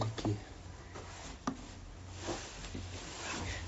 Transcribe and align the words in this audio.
Aqui. 0.00 0.34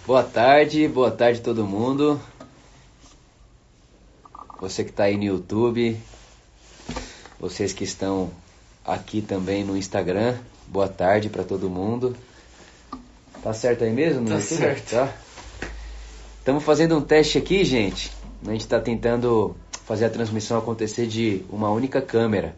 Boa 0.07 0.23
tarde, 0.23 0.89
boa 0.89 1.11
tarde 1.11 1.41
todo 1.41 1.67
mundo. 1.67 2.21
Você 4.59 4.85
que 4.85 4.91
está 4.91 5.05
aí 5.05 5.19
no 5.19 5.25
YouTube, 5.25 6.01
vocês 7.39 7.75
que 7.75 7.85
estão 7.85 8.31
aqui 8.85 9.21
também 9.21 9.65
no 9.65 9.77
Instagram, 9.77 10.39
boa 10.67 10.89
tarde 10.89 11.29
para 11.29 11.45
todo 11.45 11.69
mundo. 11.69 12.17
Tá 13.43 13.53
certo 13.53 13.85
aí 13.85 13.93
mesmo? 13.93 14.27
Tá 14.27 14.41
certo. 14.41 14.91
Tá? 14.93 15.13
Estamos 16.39 16.65
fazendo 16.65 16.97
um 16.97 17.03
teste 17.03 17.37
aqui, 17.37 17.65
gente. 17.65 18.11
A 18.47 18.51
gente 18.51 18.63
está 18.63 18.81
tentando 18.81 19.55
fazer 19.85 20.07
a 20.07 20.11
transmissão 20.11 20.57
acontecer 20.57 21.07
de 21.07 21.45
uma 21.51 21.71
única 21.71 22.01
câmera. 22.01 22.57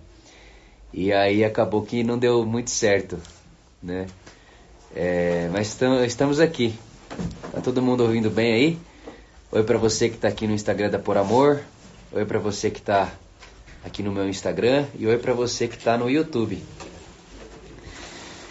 E 0.93 1.13
aí 1.13 1.45
acabou 1.45 1.83
que 1.83 2.05
não 2.05 2.17
deu 2.17 2.47
muito 2.47 2.71
certo, 2.71 3.19
né? 3.83 4.07
É, 4.95 5.49
mas 5.53 5.79
estamos 6.07 6.41
aqui. 6.41 6.79
Tá 7.53 7.61
todo 7.61 7.83
mundo 7.83 8.03
ouvindo 8.03 8.31
bem 8.31 8.53
aí? 8.53 8.79
Oi 9.53 9.63
para 9.63 9.79
você 9.79 10.09
que 10.09 10.17
está 10.17 10.29
aqui 10.29 10.47
no 10.47 10.55
Instagram 10.55 10.91
da 10.91 10.99
Por 10.99 11.17
Amor. 11.17 11.63
Oi 12.13 12.25
para 12.25 12.39
você 12.39 12.71
que 12.71 12.79
está 12.79 13.13
aqui 13.85 14.03
no 14.03 14.13
meu 14.13 14.29
Instagram 14.29 14.87
e 14.99 15.07
oi 15.07 15.19
para 15.19 15.33
você 15.33 15.69
que 15.69 15.77
está 15.77 15.97
no 15.97 16.11
YouTube. 16.11 16.63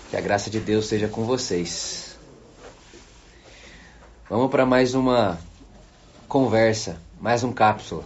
Que 0.09 0.17
a 0.17 0.21
graça 0.21 0.49
de 0.49 0.59
Deus 0.59 0.85
seja 0.85 1.07
com 1.07 1.25
vocês. 1.25 2.17
Vamos 4.29 4.49
para 4.49 4.65
mais 4.65 4.95
uma 4.95 5.39
conversa, 6.27 6.99
mais 7.19 7.43
um 7.43 7.51
cápsula. 7.51 8.03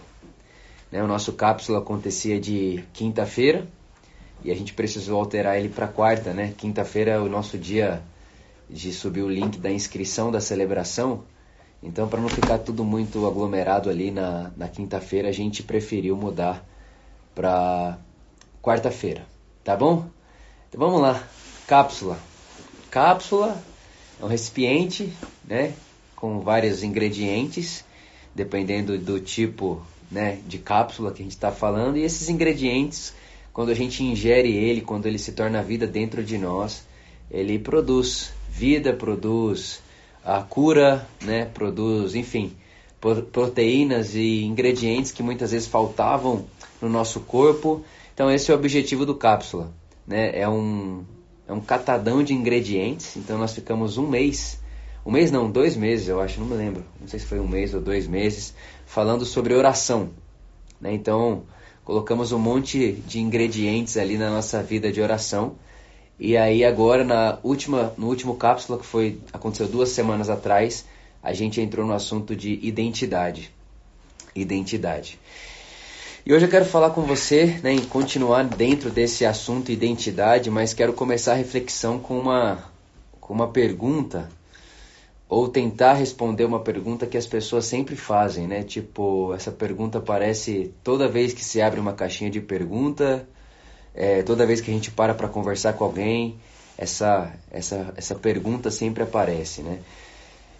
Né, 0.90 1.02
o 1.02 1.06
nosso 1.06 1.32
cápsula 1.32 1.78
acontecia 1.78 2.40
de 2.40 2.84
quinta-feira 2.92 3.66
e 4.44 4.50
a 4.50 4.54
gente 4.54 4.72
precisou 4.72 5.18
alterar 5.18 5.58
ele 5.58 5.68
para 5.68 5.86
quarta, 5.86 6.32
né? 6.32 6.54
Quinta-feira 6.56 7.12
é 7.12 7.18
o 7.18 7.28
nosso 7.28 7.58
dia 7.58 8.02
de 8.68 8.92
subir 8.92 9.22
o 9.22 9.28
link 9.28 9.58
da 9.58 9.70
inscrição 9.70 10.30
da 10.30 10.40
celebração. 10.40 11.24
Então, 11.82 12.08
para 12.08 12.20
não 12.20 12.28
ficar 12.28 12.58
tudo 12.58 12.84
muito 12.84 13.26
aglomerado 13.26 13.90
ali 13.90 14.10
na, 14.10 14.50
na 14.56 14.68
quinta-feira, 14.68 15.28
a 15.28 15.32
gente 15.32 15.62
preferiu 15.62 16.16
mudar 16.16 16.64
para 17.34 17.98
quarta-feira, 18.62 19.26
tá 19.64 19.76
bom? 19.76 20.06
Então 20.68 20.78
vamos 20.78 21.00
lá, 21.00 21.22
cápsula. 21.66 22.18
Cápsula 22.90 23.60
é 24.20 24.24
um 24.24 24.28
recipiente, 24.28 25.12
né, 25.44 25.72
com 26.14 26.40
vários 26.40 26.82
ingredientes, 26.82 27.84
dependendo 28.34 28.98
do 28.98 29.18
tipo, 29.18 29.80
né, 30.10 30.38
de 30.46 30.58
cápsula 30.58 31.12
que 31.12 31.22
a 31.22 31.24
gente 31.24 31.32
está 31.32 31.50
falando. 31.50 31.96
E 31.96 32.02
esses 32.02 32.28
ingredientes 32.28 33.14
quando 33.52 33.70
a 33.70 33.74
gente 33.74 34.02
ingere 34.02 34.52
ele, 34.52 34.80
quando 34.80 35.06
ele 35.06 35.18
se 35.18 35.32
torna 35.32 35.62
vida 35.62 35.86
dentro 35.86 36.22
de 36.22 36.38
nós, 36.38 36.86
ele 37.30 37.58
produz 37.58 38.32
vida, 38.48 38.92
produz 38.92 39.82
a 40.24 40.42
cura, 40.42 41.06
né? 41.22 41.46
produz, 41.46 42.14
enfim, 42.14 42.52
proteínas 43.32 44.14
e 44.14 44.44
ingredientes 44.44 45.10
que 45.10 45.22
muitas 45.22 45.52
vezes 45.52 45.66
faltavam 45.66 46.44
no 46.80 46.88
nosso 46.88 47.20
corpo. 47.20 47.84
Então 48.14 48.30
esse 48.30 48.50
é 48.50 48.54
o 48.54 48.58
objetivo 48.58 49.06
do 49.06 49.14
cápsula. 49.14 49.72
Né? 50.06 50.38
É, 50.38 50.48
um, 50.48 51.04
é 51.48 51.52
um 51.52 51.60
catadão 51.60 52.22
de 52.22 52.34
ingredientes. 52.34 53.16
Então 53.16 53.38
nós 53.38 53.54
ficamos 53.54 53.96
um 53.96 54.06
mês, 54.06 54.60
um 55.04 55.10
mês 55.10 55.30
não, 55.30 55.50
dois 55.50 55.76
meses 55.76 56.08
eu 56.08 56.20
acho, 56.20 56.38
não 56.38 56.46
me 56.46 56.54
lembro. 56.54 56.84
Não 57.00 57.08
sei 57.08 57.18
se 57.18 57.26
foi 57.26 57.40
um 57.40 57.48
mês 57.48 57.74
ou 57.74 57.80
dois 57.80 58.06
meses, 58.06 58.54
falando 58.84 59.24
sobre 59.24 59.54
oração. 59.54 60.10
Né? 60.80 60.92
Então 60.92 61.44
colocamos 61.90 62.30
um 62.30 62.38
monte 62.38 62.92
de 63.04 63.18
ingredientes 63.18 63.96
ali 63.96 64.16
na 64.16 64.30
nossa 64.30 64.62
vida 64.62 64.92
de 64.92 65.00
oração. 65.00 65.56
E 66.20 66.36
aí 66.36 66.64
agora 66.64 67.02
na 67.02 67.40
última, 67.42 67.92
no 67.98 68.06
último 68.06 68.36
cápsula 68.36 68.78
que 68.78 68.86
foi 68.86 69.18
aconteceu 69.32 69.66
duas 69.66 69.88
semanas 69.88 70.30
atrás, 70.30 70.84
a 71.20 71.32
gente 71.32 71.60
entrou 71.60 71.84
no 71.84 71.92
assunto 71.92 72.36
de 72.36 72.60
identidade. 72.62 73.52
Identidade. 74.36 75.18
E 76.24 76.32
hoje 76.32 76.44
eu 76.46 76.48
quero 76.48 76.64
falar 76.64 76.90
com 76.90 77.02
você, 77.02 77.58
né, 77.60 77.72
em 77.72 77.80
continuar 77.80 78.44
dentro 78.44 78.88
desse 78.88 79.26
assunto 79.26 79.72
identidade, 79.72 80.48
mas 80.48 80.72
quero 80.72 80.92
começar 80.92 81.32
a 81.32 81.36
reflexão 81.36 81.98
com 81.98 82.20
uma 82.20 82.70
com 83.20 83.34
uma 83.34 83.48
pergunta 83.48 84.28
ou 85.30 85.48
tentar 85.48 85.92
responder 85.92 86.44
uma 86.44 86.58
pergunta 86.58 87.06
que 87.06 87.16
as 87.16 87.24
pessoas 87.24 87.64
sempre 87.64 87.94
fazem, 87.94 88.48
né? 88.48 88.64
Tipo, 88.64 89.32
essa 89.32 89.52
pergunta 89.52 89.98
aparece 89.98 90.74
toda 90.82 91.06
vez 91.06 91.32
que 91.32 91.44
se 91.44 91.62
abre 91.62 91.78
uma 91.78 91.92
caixinha 91.92 92.28
de 92.28 92.40
pergunta, 92.40 93.28
é, 93.94 94.24
toda 94.24 94.44
vez 94.44 94.60
que 94.60 94.72
a 94.72 94.74
gente 94.74 94.90
para 94.90 95.14
para 95.14 95.28
conversar 95.28 95.74
com 95.74 95.84
alguém, 95.84 96.36
essa, 96.76 97.32
essa, 97.48 97.94
essa 97.96 98.16
pergunta 98.16 98.72
sempre 98.72 99.04
aparece, 99.04 99.62
né? 99.62 99.78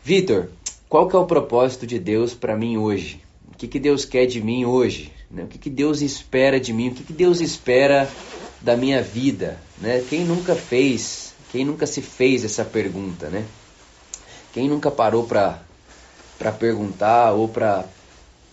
Vitor, 0.04 0.48
qual 0.88 1.08
que 1.08 1.16
é 1.16 1.18
o 1.18 1.26
propósito 1.26 1.84
de 1.84 1.98
Deus 1.98 2.32
para 2.32 2.56
mim 2.56 2.76
hoje? 2.76 3.20
O 3.52 3.58
que, 3.58 3.66
que 3.66 3.80
Deus 3.80 4.04
quer 4.04 4.26
de 4.26 4.40
mim 4.40 4.64
hoje? 4.64 5.12
Né? 5.28 5.42
O 5.42 5.46
que, 5.48 5.58
que 5.58 5.68
Deus 5.68 6.00
espera 6.00 6.60
de 6.60 6.72
mim? 6.72 6.90
O 6.90 6.94
que, 6.94 7.02
que 7.02 7.12
Deus 7.12 7.40
espera 7.40 8.08
da 8.60 8.76
minha 8.76 9.02
vida? 9.02 9.58
Né? 9.78 10.02
Quem 10.08 10.24
nunca 10.24 10.54
fez, 10.54 11.34
quem 11.50 11.64
nunca 11.64 11.86
se 11.86 12.00
fez 12.00 12.44
essa 12.44 12.64
pergunta, 12.64 13.28
né? 13.28 13.44
Quem 14.52 14.68
nunca 14.68 14.90
parou 14.90 15.26
para 15.26 15.62
perguntar 16.58 17.32
ou 17.32 17.48
para 17.48 17.84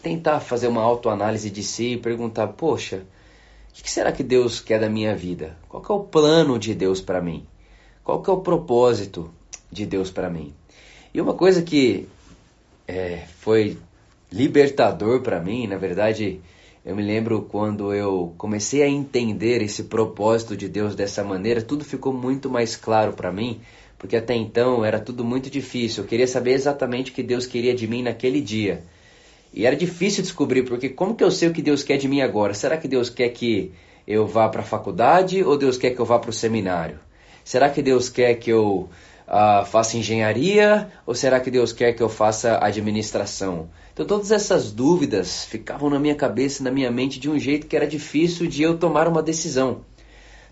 tentar 0.01 0.39
fazer 0.39 0.67
uma 0.67 0.81
autoanálise 0.81 1.49
de 1.49 1.63
si 1.63 1.93
e 1.93 1.97
perguntar: 1.97 2.47
poxa, 2.47 3.03
o 3.69 3.83
que 3.83 3.89
será 3.89 4.11
que 4.11 4.23
Deus 4.23 4.59
quer 4.59 4.79
da 4.79 4.89
minha 4.89 5.15
vida? 5.15 5.57
Qual 5.67 5.83
é 5.87 5.93
o 5.93 6.03
plano 6.03 6.59
de 6.59 6.73
Deus 6.75 7.01
para 7.01 7.21
mim? 7.21 7.45
Qual 8.03 8.23
é 8.25 8.31
o 8.31 8.41
propósito 8.41 9.31
de 9.71 9.85
Deus 9.85 10.09
para 10.11 10.29
mim? 10.29 10.53
E 11.13 11.19
uma 11.19 11.33
coisa 11.33 11.61
que 11.61 12.07
é, 12.87 13.23
foi 13.39 13.77
libertador 14.31 15.21
para 15.21 15.39
mim, 15.39 15.67
na 15.67 15.77
verdade, 15.77 16.39
eu 16.85 16.95
me 16.95 17.03
lembro 17.03 17.41
quando 17.41 17.93
eu 17.93 18.33
comecei 18.37 18.81
a 18.81 18.87
entender 18.87 19.61
esse 19.61 19.83
propósito 19.83 20.55
de 20.55 20.69
Deus 20.69 20.95
dessa 20.95 21.23
maneira, 21.23 21.61
tudo 21.61 21.83
ficou 21.83 22.13
muito 22.13 22.49
mais 22.49 22.75
claro 22.75 23.13
para 23.13 23.31
mim, 23.31 23.59
porque 23.97 24.15
até 24.15 24.35
então 24.35 24.85
era 24.85 24.99
tudo 24.99 25.23
muito 25.23 25.49
difícil. 25.49 26.03
Eu 26.03 26.07
queria 26.07 26.27
saber 26.27 26.51
exatamente 26.51 27.11
o 27.11 27.13
que 27.13 27.23
Deus 27.23 27.45
queria 27.45 27.73
de 27.73 27.87
mim 27.87 28.03
naquele 28.03 28.41
dia. 28.41 28.83
E 29.53 29.65
era 29.65 29.75
difícil 29.75 30.21
descobrir, 30.21 30.63
porque 30.63 30.89
como 30.89 31.15
que 31.15 31.23
eu 31.23 31.31
sei 31.31 31.49
o 31.49 31.53
que 31.53 31.61
Deus 31.61 31.83
quer 31.83 31.97
de 31.97 32.07
mim 32.07 32.21
agora? 32.21 32.53
Será 32.53 32.77
que 32.77 32.87
Deus 32.87 33.09
quer 33.09 33.29
que 33.29 33.71
eu 34.07 34.27
vá 34.27 34.47
para 34.49 34.61
a 34.61 34.65
faculdade 34.65 35.43
ou 35.43 35.57
Deus 35.57 35.77
quer 35.77 35.91
que 35.91 35.99
eu 35.99 36.05
vá 36.05 36.19
para 36.19 36.29
o 36.29 36.33
seminário? 36.33 36.99
Será 37.43 37.69
que 37.69 37.81
Deus 37.81 38.09
quer 38.09 38.35
que 38.35 38.51
eu 38.51 38.89
uh, 39.27 39.65
faça 39.65 39.97
engenharia 39.97 40.89
ou 41.05 41.15
será 41.15 41.39
que 41.39 41.49
Deus 41.49 41.73
quer 41.73 41.93
que 41.93 42.03
eu 42.03 42.09
faça 42.09 42.59
administração? 42.61 43.69
Então 43.93 44.05
todas 44.05 44.31
essas 44.31 44.71
dúvidas 44.71 45.45
ficavam 45.45 45.89
na 45.89 45.97
minha 45.97 46.13
cabeça, 46.13 46.63
na 46.63 46.69
minha 46.69 46.91
mente 46.91 47.19
de 47.19 47.29
um 47.29 47.39
jeito 47.39 47.65
que 47.65 47.75
era 47.75 47.87
difícil 47.87 48.47
de 48.47 48.61
eu 48.61 48.77
tomar 48.77 49.07
uma 49.07 49.23
decisão. 49.23 49.81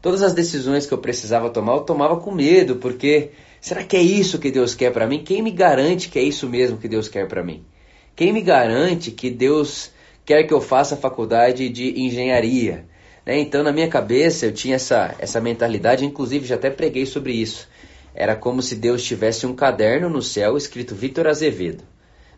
Todas 0.05 0.21
as 0.21 0.33
decisões 0.33 0.85
que 0.85 0.93
eu 0.93 0.99
precisava 0.99 1.49
tomar, 1.49 1.73
eu 1.73 1.79
tomava 1.79 2.17
com 2.17 2.29
medo, 2.29 2.75
porque 2.75 3.31
será 3.59 3.83
que 3.83 3.97
é 3.97 4.01
isso 4.03 4.38
que 4.38 4.51
Deus 4.51 4.75
quer 4.75 4.91
para 4.93 5.07
mim? 5.07 5.23
Quem 5.23 5.41
me 5.41 5.49
garante 5.49 6.09
que 6.09 6.19
é 6.19 6.21
isso 6.21 6.47
mesmo 6.47 6.77
que 6.77 6.88
Deus 6.88 7.07
quer 7.07 7.27
para 7.27 7.43
mim? 7.43 7.66
Quem 8.15 8.31
me 8.31 8.44
garante 8.44 9.09
que 9.09 9.31
Deus 9.31 9.89
quer 10.23 10.44
que 10.44 10.53
eu 10.53 10.61
faça 10.61 10.95
faculdade 10.95 11.67
de 11.69 11.99
engenharia? 11.99 12.85
Né? 13.25 13.39
Então, 13.39 13.63
na 13.63 13.71
minha 13.71 13.88
cabeça, 13.88 14.45
eu 14.45 14.51
tinha 14.51 14.75
essa, 14.75 15.15
essa 15.17 15.41
mentalidade, 15.41 16.05
inclusive 16.05 16.45
já 16.45 16.53
até 16.53 16.69
preguei 16.69 17.07
sobre 17.07 17.33
isso. 17.33 17.67
Era 18.13 18.35
como 18.35 18.61
se 18.61 18.75
Deus 18.75 19.03
tivesse 19.03 19.47
um 19.47 19.55
caderno 19.55 20.07
no 20.07 20.21
céu 20.21 20.55
escrito 20.55 20.94
Vitor 20.94 21.25
Azevedo. 21.25 21.83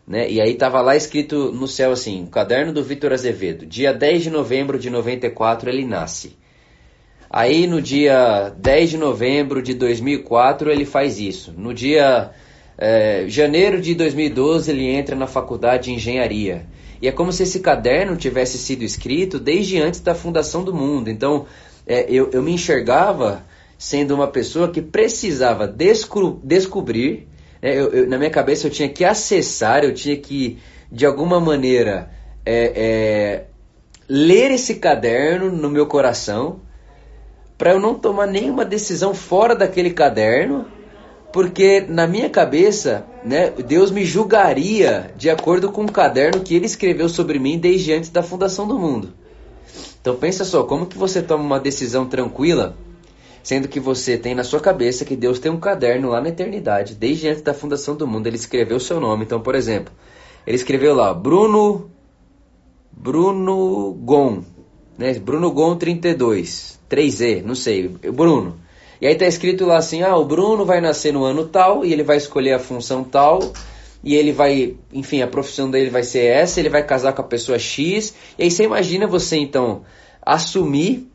Né? 0.06 0.30
E 0.30 0.40
aí 0.40 0.52
estava 0.52 0.80
lá 0.80 0.96
escrito 0.96 1.52
no 1.52 1.68
céu 1.68 1.92
assim, 1.92 2.24
caderno 2.32 2.72
do 2.72 2.82
Vitor 2.82 3.12
Azevedo, 3.12 3.66
dia 3.66 3.92
10 3.92 4.22
de 4.22 4.30
novembro 4.30 4.78
de 4.78 4.88
94 4.88 5.68
ele 5.68 5.84
nasce. 5.84 6.34
Aí 7.30 7.66
no 7.66 7.82
dia 7.82 8.54
10 8.56 8.90
de 8.90 8.96
novembro 8.96 9.62
de 9.62 9.74
2004 9.74 10.70
ele 10.70 10.86
faz 10.86 11.18
isso. 11.18 11.52
No 11.56 11.74
dia 11.74 12.30
é, 12.78 13.26
janeiro 13.28 13.80
de 13.80 13.94
2012 13.94 14.70
ele 14.70 14.86
entra 14.86 15.14
na 15.14 15.26
faculdade 15.26 15.84
de 15.84 15.92
engenharia. 15.92 16.66
E 17.02 17.06
é 17.06 17.12
como 17.12 17.32
se 17.32 17.42
esse 17.42 17.60
caderno 17.60 18.16
tivesse 18.16 18.56
sido 18.56 18.82
escrito 18.82 19.38
desde 19.38 19.78
antes 19.78 20.00
da 20.00 20.14
fundação 20.14 20.64
do 20.64 20.74
mundo. 20.74 21.10
Então 21.10 21.44
é, 21.86 22.06
eu, 22.08 22.30
eu 22.32 22.42
me 22.42 22.52
enxergava 22.52 23.44
sendo 23.76 24.14
uma 24.14 24.26
pessoa 24.26 24.70
que 24.70 24.80
precisava 24.80 25.66
descobrir. 26.42 27.28
É, 27.60 27.78
eu, 27.78 27.88
eu, 27.90 28.08
na 28.08 28.16
minha 28.16 28.30
cabeça 28.30 28.66
eu 28.66 28.70
tinha 28.70 28.88
que 28.88 29.04
acessar, 29.04 29.84
eu 29.84 29.92
tinha 29.92 30.16
que 30.16 30.58
de 30.90 31.04
alguma 31.04 31.38
maneira 31.38 32.10
é, 32.46 33.44
ler 34.08 34.50
esse 34.50 34.76
caderno 34.76 35.52
no 35.52 35.68
meu 35.68 35.86
coração 35.86 36.66
para 37.58 37.72
eu 37.72 37.80
não 37.80 37.94
tomar 37.94 38.26
nenhuma 38.26 38.64
decisão 38.64 39.12
fora 39.12 39.54
daquele 39.54 39.90
caderno, 39.90 40.64
porque 41.32 41.84
na 41.86 42.06
minha 42.06 42.30
cabeça, 42.30 43.04
né, 43.24 43.50
Deus 43.50 43.90
me 43.90 44.04
julgaria 44.04 45.12
de 45.16 45.28
acordo 45.28 45.70
com 45.70 45.84
o 45.84 45.92
caderno 45.92 46.40
que 46.40 46.54
ele 46.54 46.64
escreveu 46.64 47.08
sobre 47.08 47.38
mim 47.38 47.58
desde 47.58 47.92
antes 47.92 48.08
da 48.08 48.22
fundação 48.22 48.66
do 48.66 48.78
mundo. 48.78 49.12
Então 50.00 50.16
pensa 50.16 50.44
só, 50.44 50.62
como 50.62 50.86
que 50.86 50.96
você 50.96 51.20
toma 51.20 51.44
uma 51.44 51.60
decisão 51.60 52.06
tranquila 52.06 52.76
Sendo 53.48 53.66
que 53.66 53.80
você 53.80 54.18
tem 54.18 54.34
na 54.34 54.44
sua 54.44 54.60
cabeça 54.60 55.06
que 55.06 55.16
Deus 55.16 55.38
tem 55.38 55.50
um 55.50 55.58
caderno 55.58 56.10
lá 56.10 56.20
na 56.20 56.28
eternidade, 56.28 56.94
desde 56.94 57.28
antes 57.28 57.40
da 57.40 57.54
fundação 57.54 57.96
do 57.96 58.06
mundo, 58.06 58.26
ele 58.26 58.36
escreveu 58.36 58.78
seu 58.78 59.00
nome. 59.00 59.24
Então, 59.24 59.40
por 59.40 59.54
exemplo, 59.54 59.90
ele 60.46 60.56
escreveu 60.56 60.94
lá, 60.94 61.14
Bruno 61.14 61.90
Bruno 62.92 63.94
Gon, 64.02 64.42
né? 64.98 65.14
Bruno 65.14 65.50
Gon 65.50 65.76
32, 65.76 66.77
3E, 66.90 67.42
não 67.42 67.54
sei, 67.54 67.88
Bruno. 67.88 68.58
E 69.00 69.06
aí 69.06 69.14
tá 69.14 69.26
escrito 69.26 69.64
lá 69.64 69.76
assim, 69.76 70.02
ah, 70.02 70.16
o 70.16 70.24
Bruno 70.24 70.64
vai 70.64 70.80
nascer 70.80 71.12
no 71.12 71.24
ano 71.24 71.46
tal 71.46 71.84
e 71.84 71.92
ele 71.92 72.02
vai 72.02 72.16
escolher 72.16 72.54
a 72.54 72.58
função 72.58 73.04
tal 73.04 73.52
e 74.02 74.14
ele 74.14 74.32
vai, 74.32 74.76
enfim, 74.92 75.22
a 75.22 75.26
profissão 75.26 75.70
dele 75.70 75.90
vai 75.90 76.02
ser 76.02 76.24
essa, 76.24 76.58
ele 76.58 76.68
vai 76.68 76.84
casar 76.84 77.12
com 77.12 77.22
a 77.22 77.24
pessoa 77.24 77.58
X. 77.58 78.14
E 78.38 78.44
aí 78.44 78.50
você 78.50 78.64
imagina 78.64 79.06
você 79.06 79.36
então 79.36 79.82
assumir 80.22 81.08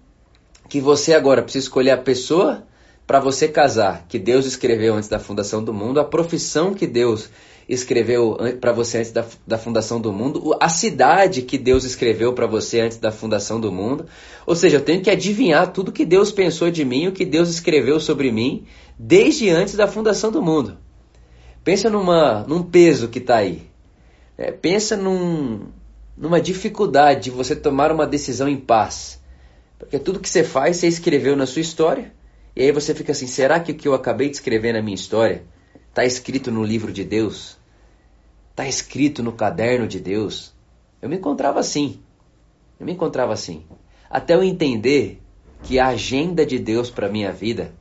que 0.70 0.80
você 0.80 1.14
agora 1.14 1.42
precisa 1.42 1.66
escolher 1.66 1.92
a 1.92 1.98
pessoa 1.98 2.64
para 3.06 3.20
você 3.20 3.48
casar, 3.48 4.06
que 4.08 4.18
Deus 4.18 4.46
escreveu 4.46 4.96
antes 4.96 5.10
da 5.10 5.20
fundação 5.20 5.64
do 5.64 5.74
mundo, 5.74 6.00
a 6.00 6.06
profissão 6.06 6.74
que 6.74 6.88
Deus 6.88 7.30
escreveu 7.68 8.38
para 8.60 8.72
você 8.72 9.00
antes 9.00 9.12
da, 9.12 9.26
da 9.48 9.58
fundação 9.58 10.00
do 10.00 10.12
mundo, 10.12 10.56
a 10.60 10.70
cidade 10.70 11.42
que 11.42 11.58
Deus 11.58 11.84
escreveu 11.84 12.34
para 12.34 12.46
você 12.46 12.82
antes 12.82 12.98
da 12.98 13.12
fundação 13.12 13.60
do 13.60 13.72
mundo. 13.72 14.06
Ou 14.46 14.56
seja, 14.56 14.78
eu 14.78 14.82
tenho 14.82 15.02
que 15.02 15.10
adivinhar 15.10 15.72
tudo 15.72 15.92
que 15.92 16.06
Deus 16.06 16.32
pensou 16.32 16.70
de 16.70 16.84
mim, 16.84 17.08
o 17.08 17.12
que 17.12 17.26
Deus 17.26 17.50
escreveu 17.50 18.00
sobre 18.00 18.32
mim, 18.32 18.66
desde 18.98 19.50
antes 19.50 19.76
da 19.76 19.88
fundação 19.88 20.32
do 20.32 20.42
mundo. 20.42 20.78
Pensa 21.64 21.90
numa, 21.90 22.44
num 22.48 22.62
peso 22.62 23.08
que 23.08 23.20
está 23.20 23.38
aí. 23.38 23.64
É, 24.38 24.52
pensa 24.52 24.98
num, 24.98 25.68
numa 26.18 26.42
dificuldade 26.42 27.26
de 27.26 27.32
você 27.32 27.56
tomar 27.56 27.92
uma 27.92 28.06
decisão 28.06 28.50
em 28.50 28.58
paz. 28.58 29.22
Porque 29.80 29.98
tudo 29.98 30.20
que 30.20 30.30
você 30.30 30.44
faz, 30.44 30.78
você 30.78 30.88
escreveu 30.88 31.36
na 31.36 31.46
sua 31.46 31.62
história. 31.62 32.12
E 32.56 32.64
aí 32.64 32.72
você 32.72 32.94
fica 32.94 33.14
assim: 33.14 33.28
será 33.28 33.60
que 33.60 33.72
o 33.72 33.76
que 33.76 33.88
eu 33.88 33.94
acabei 33.94 34.30
de 34.30 34.36
escrever 34.36 34.74
na 34.74 34.82
minha 34.82 34.96
história 34.96 35.44
está 35.94 36.04
escrito 36.04 36.52
no 36.52 36.64
livro 36.64 36.92
de 36.92 37.04
Deus? 37.04 37.56
Está 38.50 38.68
escrito 38.68 39.22
no 39.22 39.32
caderno 39.32 39.88
de 39.88 40.00
Deus? 40.00 40.52
Eu 41.00 41.08
me 41.08 41.18
encontrava 41.18 41.60
assim. 41.60 42.00
Eu 42.80 42.86
me 42.88 42.94
encontrava 42.94 43.32
assim. 43.32 43.64
Até 44.10 44.34
eu 44.34 44.44
entender 44.44 45.22
que 45.62 45.78
a 45.78 45.90
agenda 45.90 46.48
de 46.48 46.58
Deus 46.58 46.90
para 46.90 47.10
minha 47.10 47.32
vida 47.32 47.76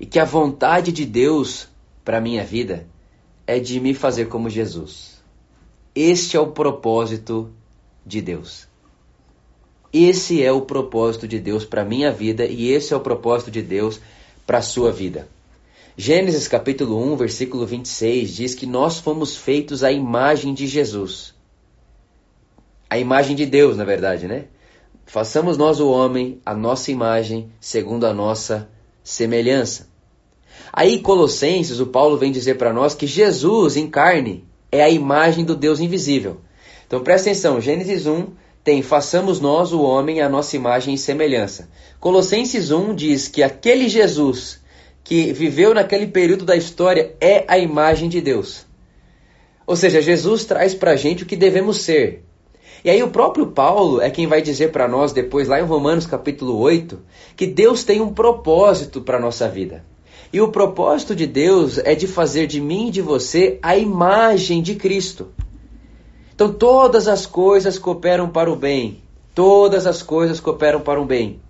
e 0.00 0.04
que 0.04 0.18
a 0.18 0.24
vontade 0.24 0.90
de 0.90 1.06
Deus 1.06 1.68
para 2.04 2.20
minha 2.20 2.42
vida 2.42 2.88
é 3.46 3.60
de 3.60 3.78
me 3.78 3.94
fazer 3.94 4.26
como 4.26 4.50
Jesus. 4.50 5.22
Este 5.94 6.36
é 6.36 6.40
o 6.40 6.48
propósito 6.48 7.48
de 8.04 8.20
Deus. 8.20 8.66
Esse 9.92 10.42
é 10.42 10.50
o 10.50 10.62
propósito 10.62 11.28
de 11.28 11.38
Deus 11.38 11.64
para 11.64 11.84
minha 11.84 12.10
vida 12.10 12.44
e 12.44 12.72
esse 12.72 12.92
é 12.92 12.96
o 12.96 13.00
propósito 13.00 13.52
de 13.52 13.62
Deus 13.62 14.00
para 14.44 14.60
sua 14.60 14.90
vida. 14.90 15.28
Gênesis 16.02 16.48
capítulo 16.48 16.98
1, 17.12 17.16
versículo 17.16 17.66
26 17.66 18.34
diz 18.34 18.54
que 18.54 18.64
nós 18.64 18.98
fomos 18.98 19.36
feitos 19.36 19.84
à 19.84 19.92
imagem 19.92 20.54
de 20.54 20.66
Jesus. 20.66 21.34
A 22.88 22.98
imagem 22.98 23.36
de 23.36 23.44
Deus, 23.44 23.76
na 23.76 23.84
verdade, 23.84 24.26
né? 24.26 24.46
Façamos 25.04 25.58
nós 25.58 25.78
o 25.78 25.90
homem 25.90 26.40
a 26.42 26.54
nossa 26.54 26.90
imagem, 26.90 27.52
segundo 27.60 28.06
a 28.06 28.14
nossa 28.14 28.66
semelhança. 29.04 29.90
Aí, 30.72 31.00
Colossenses, 31.00 31.80
o 31.80 31.86
Paulo 31.88 32.16
vem 32.16 32.32
dizer 32.32 32.54
para 32.54 32.72
nós 32.72 32.94
que 32.94 33.06
Jesus 33.06 33.76
em 33.76 33.86
carne 33.86 34.48
é 34.72 34.82
a 34.82 34.88
imagem 34.88 35.44
do 35.44 35.54
Deus 35.54 35.80
invisível. 35.80 36.40
Então 36.86 37.04
presta 37.04 37.28
atenção, 37.28 37.60
Gênesis 37.60 38.06
1 38.06 38.28
tem 38.64 38.80
façamos 38.80 39.38
nós 39.38 39.70
o 39.70 39.82
homem 39.82 40.22
a 40.22 40.30
nossa 40.30 40.56
imagem 40.56 40.94
e 40.94 40.98
semelhança. 40.98 41.68
Colossenses 42.00 42.70
1 42.70 42.94
diz 42.94 43.28
que 43.28 43.42
aquele 43.42 43.86
Jesus 43.86 44.59
que 45.04 45.32
viveu 45.32 45.74
naquele 45.74 46.06
período 46.06 46.44
da 46.44 46.56
história 46.56 47.14
é 47.20 47.44
a 47.48 47.58
imagem 47.58 48.08
de 48.08 48.20
Deus. 48.20 48.66
Ou 49.66 49.76
seja, 49.76 50.02
Jesus 50.02 50.44
traz 50.44 50.74
para 50.74 50.92
a 50.92 50.96
gente 50.96 51.22
o 51.22 51.26
que 51.26 51.36
devemos 51.36 51.82
ser. 51.82 52.24
E 52.84 52.90
aí 52.90 53.02
o 53.02 53.10
próprio 53.10 53.46
Paulo 53.48 54.00
é 54.00 54.10
quem 54.10 54.26
vai 54.26 54.40
dizer 54.40 54.72
para 54.72 54.88
nós 54.88 55.12
depois 55.12 55.46
lá 55.46 55.60
em 55.60 55.64
Romanos 55.64 56.06
capítulo 56.06 56.56
8 56.58 56.98
que 57.36 57.46
Deus 57.46 57.84
tem 57.84 58.00
um 58.00 58.12
propósito 58.12 59.02
para 59.02 59.18
a 59.18 59.20
nossa 59.20 59.48
vida. 59.48 59.84
E 60.32 60.40
o 60.40 60.48
propósito 60.48 61.14
de 61.14 61.26
Deus 61.26 61.78
é 61.78 61.94
de 61.94 62.06
fazer 62.06 62.46
de 62.46 62.60
mim 62.60 62.88
e 62.88 62.90
de 62.90 63.02
você 63.02 63.58
a 63.62 63.76
imagem 63.76 64.62
de 64.62 64.76
Cristo. 64.76 65.28
Então 66.34 66.52
todas 66.52 67.06
as 67.06 67.26
coisas 67.26 67.78
cooperam 67.78 68.30
para 68.30 68.50
o 68.50 68.56
bem. 68.56 69.02
Todas 69.34 69.86
as 69.86 70.02
coisas 70.02 70.40
cooperam 70.40 70.80
para 70.80 71.00
o 71.00 71.04
bem. 71.04 71.40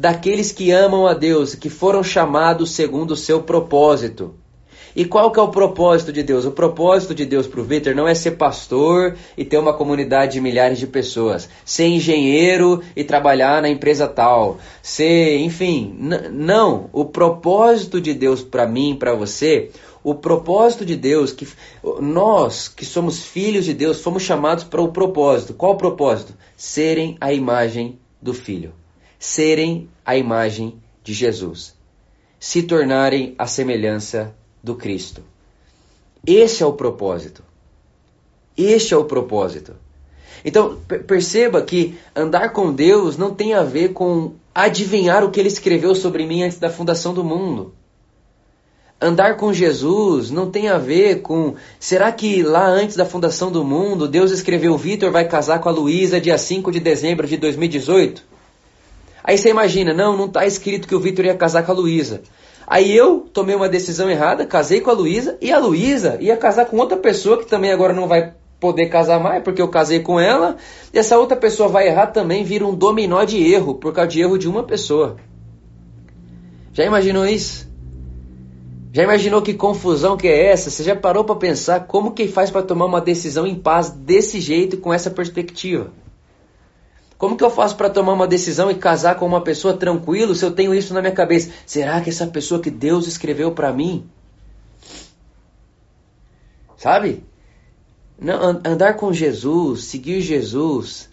Daqueles 0.00 0.50
que 0.50 0.70
amam 0.70 1.06
a 1.06 1.12
Deus, 1.12 1.54
que 1.54 1.68
foram 1.68 2.02
chamados 2.02 2.70
segundo 2.70 3.10
o 3.10 3.16
seu 3.16 3.42
propósito. 3.42 4.34
E 4.96 5.04
qual 5.04 5.30
que 5.30 5.38
é 5.38 5.42
o 5.42 5.50
propósito 5.50 6.10
de 6.10 6.22
Deus? 6.22 6.46
O 6.46 6.52
propósito 6.52 7.14
de 7.14 7.26
Deus 7.26 7.46
para 7.46 7.60
o 7.60 7.64
Vitor 7.64 7.94
não 7.94 8.08
é 8.08 8.14
ser 8.14 8.30
pastor 8.30 9.14
e 9.36 9.44
ter 9.44 9.58
uma 9.58 9.74
comunidade 9.74 10.32
de 10.32 10.40
milhares 10.40 10.78
de 10.78 10.86
pessoas, 10.86 11.50
ser 11.66 11.84
engenheiro 11.84 12.82
e 12.96 13.04
trabalhar 13.04 13.60
na 13.60 13.68
empresa 13.68 14.08
tal, 14.08 14.56
ser, 14.82 15.36
enfim, 15.40 15.94
não. 16.32 16.88
O 16.94 17.04
propósito 17.04 18.00
de 18.00 18.14
Deus 18.14 18.42
para 18.42 18.66
mim, 18.66 18.96
para 18.98 19.12
você, 19.12 19.68
o 20.02 20.14
propósito 20.14 20.86
de 20.86 20.96
Deus, 20.96 21.30
que 21.30 21.46
nós 22.00 22.68
que 22.68 22.86
somos 22.86 23.22
filhos 23.22 23.66
de 23.66 23.74
Deus, 23.74 24.00
fomos 24.00 24.22
chamados 24.22 24.64
para 24.64 24.80
o 24.80 24.92
propósito. 24.92 25.52
Qual 25.52 25.72
o 25.72 25.76
propósito? 25.76 26.32
Serem 26.56 27.18
a 27.20 27.34
imagem 27.34 27.98
do 28.22 28.32
Filho, 28.32 28.72
serem 29.20 29.90
a 30.04 30.16
imagem 30.16 30.80
de 31.04 31.12
Jesus, 31.12 31.76
se 32.40 32.62
tornarem 32.62 33.34
a 33.38 33.46
semelhança 33.46 34.34
do 34.64 34.74
Cristo. 34.74 35.22
Esse 36.26 36.62
é 36.62 36.66
o 36.66 36.72
propósito. 36.72 37.44
Este 38.56 38.94
é 38.94 38.96
o 38.96 39.04
propósito. 39.04 39.76
Então, 40.42 40.78
perceba 41.06 41.60
que 41.60 41.98
andar 42.16 42.54
com 42.54 42.72
Deus 42.72 43.18
não 43.18 43.34
tem 43.34 43.52
a 43.52 43.62
ver 43.62 43.92
com 43.92 44.32
adivinhar 44.54 45.22
o 45.22 45.30
que 45.30 45.38
ele 45.38 45.48
escreveu 45.48 45.94
sobre 45.94 46.24
mim 46.24 46.42
antes 46.42 46.58
da 46.58 46.70
fundação 46.70 47.12
do 47.12 47.22
mundo. 47.22 47.74
Andar 48.98 49.36
com 49.36 49.52
Jesus 49.52 50.30
não 50.30 50.50
tem 50.50 50.68
a 50.68 50.78
ver 50.78 51.20
com. 51.20 51.56
Será 51.78 52.10
que 52.10 52.42
lá 52.42 52.66
antes 52.66 52.96
da 52.96 53.04
fundação 53.04 53.52
do 53.52 53.64
mundo, 53.64 54.08
Deus 54.08 54.30
escreveu: 54.30 54.76
Vitor 54.78 55.10
vai 55.10 55.28
casar 55.28 55.58
com 55.58 55.68
a 55.68 55.72
Luísa 55.72 56.20
dia 56.20 56.38
5 56.38 56.70
de 56.70 56.80
dezembro 56.80 57.26
de 57.26 57.36
2018? 57.36 58.29
Aí 59.22 59.38
você 59.38 59.50
imagina: 59.50 59.92
não, 59.92 60.16
não 60.16 60.26
está 60.26 60.46
escrito 60.46 60.88
que 60.88 60.94
o 60.94 61.00
Vitor 61.00 61.24
ia 61.24 61.34
casar 61.34 61.64
com 61.64 61.72
a 61.72 61.74
Luísa. 61.74 62.22
Aí 62.66 62.96
eu 62.96 63.26
tomei 63.32 63.56
uma 63.56 63.68
decisão 63.68 64.08
errada, 64.08 64.46
casei 64.46 64.80
com 64.80 64.90
a 64.90 64.94
Luísa 64.94 65.36
e 65.40 65.52
a 65.52 65.58
Luísa 65.58 66.16
ia 66.20 66.36
casar 66.36 66.66
com 66.66 66.76
outra 66.76 66.96
pessoa 66.96 67.38
que 67.38 67.46
também 67.46 67.72
agora 67.72 67.92
não 67.92 68.06
vai 68.06 68.32
poder 68.60 68.86
casar 68.86 69.18
mais 69.18 69.42
porque 69.42 69.60
eu 69.60 69.68
casei 69.68 70.00
com 70.00 70.20
ela. 70.20 70.56
E 70.94 70.98
essa 70.98 71.18
outra 71.18 71.36
pessoa 71.36 71.68
vai 71.68 71.88
errar 71.88 72.08
também, 72.08 72.44
vira 72.44 72.64
um 72.64 72.74
dominó 72.74 73.24
de 73.24 73.42
erro 73.42 73.74
por 73.74 73.92
causa 73.92 74.10
de 74.10 74.20
erro 74.20 74.38
de 74.38 74.48
uma 74.48 74.62
pessoa. 74.62 75.16
Já 76.72 76.84
imaginou 76.84 77.26
isso? 77.26 77.68
Já 78.92 79.02
imaginou 79.02 79.42
que 79.42 79.54
confusão 79.54 80.16
que 80.16 80.28
é 80.28 80.52
essa? 80.52 80.70
Você 80.70 80.82
já 80.82 80.94
parou 80.94 81.24
para 81.24 81.36
pensar 81.36 81.86
como 81.86 82.12
que 82.12 82.28
faz 82.28 82.50
para 82.50 82.62
tomar 82.62 82.86
uma 82.86 83.00
decisão 83.00 83.46
em 83.46 83.54
paz 83.54 83.90
desse 83.90 84.40
jeito 84.40 84.76
com 84.76 84.92
essa 84.92 85.10
perspectiva? 85.10 85.92
Como 87.20 87.36
que 87.36 87.44
eu 87.44 87.50
faço 87.50 87.76
para 87.76 87.90
tomar 87.90 88.14
uma 88.14 88.26
decisão 88.26 88.70
e 88.70 88.74
casar 88.74 89.16
com 89.16 89.26
uma 89.26 89.42
pessoa 89.42 89.76
tranquilo 89.76 90.34
se 90.34 90.42
eu 90.42 90.52
tenho 90.52 90.74
isso 90.74 90.94
na 90.94 91.02
minha 91.02 91.12
cabeça? 91.12 91.52
Será 91.66 92.00
que 92.00 92.08
essa 92.08 92.26
pessoa 92.26 92.62
que 92.62 92.70
Deus 92.70 93.06
escreveu 93.06 93.52
para 93.52 93.70
mim? 93.70 94.08
Sabe? 96.78 97.22
Não, 98.18 98.62
andar 98.64 98.96
com 98.96 99.12
Jesus, 99.12 99.84
seguir 99.84 100.22
Jesus, 100.22 101.10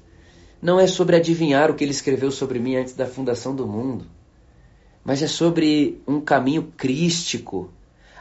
não 0.61 0.79
é 0.79 0.87
sobre 0.87 1.17
adivinhar 1.17 1.69
o 1.69 1.73
que 1.73 1.83
ele 1.83 1.91
escreveu 1.91 2.31
sobre 2.31 2.57
mim 2.57 2.77
antes 2.77 2.93
da 2.93 3.05
fundação 3.05 3.53
do 3.53 3.67
mundo, 3.67 4.05
mas 5.03 5.21
é 5.21 5.27
sobre 5.27 6.01
um 6.07 6.21
caminho 6.21 6.71
crístico, 6.77 7.69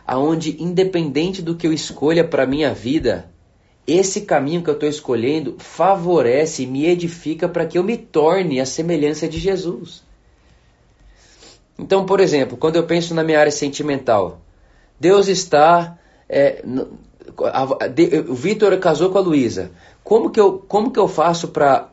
aonde 0.05 0.61
independente 0.61 1.41
do 1.41 1.55
que 1.55 1.69
eu 1.69 1.73
escolha 1.73 2.27
para 2.27 2.49
minha 2.49 2.75
vida, 2.75 3.31
esse 3.87 4.23
caminho 4.23 4.63
que 4.63 4.71
eu 4.71 4.75
estou 4.75 4.89
escolhendo 4.89 5.55
favorece 5.59 6.65
e 6.65 6.67
me 6.67 6.87
edifica 6.87 7.49
para 7.49 7.65
que 7.65 7.79
eu 7.79 7.85
me 7.85 7.97
torne 7.97 8.61
a 8.61 8.67
semelhança 8.67 9.29
de 9.29 9.39
Jesus. 9.39 10.03
Então, 11.79 12.05
por 12.05 12.21
exemplo, 12.21 12.57
quando 12.57 12.77
eu 12.77 12.85
penso 12.85 13.15
na 13.15 13.23
minha 13.23 13.39
área 13.39 13.53
sentimental, 13.53 14.41
Deus 14.99 15.29
está. 15.29 15.99
É, 16.29 16.65
o 18.29 18.35
Vitor 18.35 18.77
casou 18.79 19.11
com 19.11 19.19
a 19.19 19.21
Luísa. 19.21 19.71
Como, 20.03 20.31
que 20.31 20.41
eu, 20.41 20.59
como 20.67 20.91
que 20.91 20.99
eu 20.99 21.07
faço 21.07 21.49
para 21.49 21.89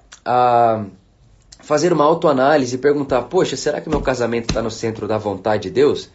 fazer 1.60 1.94
uma 1.94 2.06
autoanálise 2.06 2.76
e 2.76 2.80
perguntar: 2.80 3.24
poxa, 3.24 3.56
será 3.56 3.82
que 3.82 3.90
meu 3.90 4.02
casamento 4.02 4.46
está 4.46 4.62
no 4.62 4.72
centro 4.72 5.08
da 5.08 5.18
vontade 5.18 5.64
de 5.64 5.70
Deus? 5.70 6.10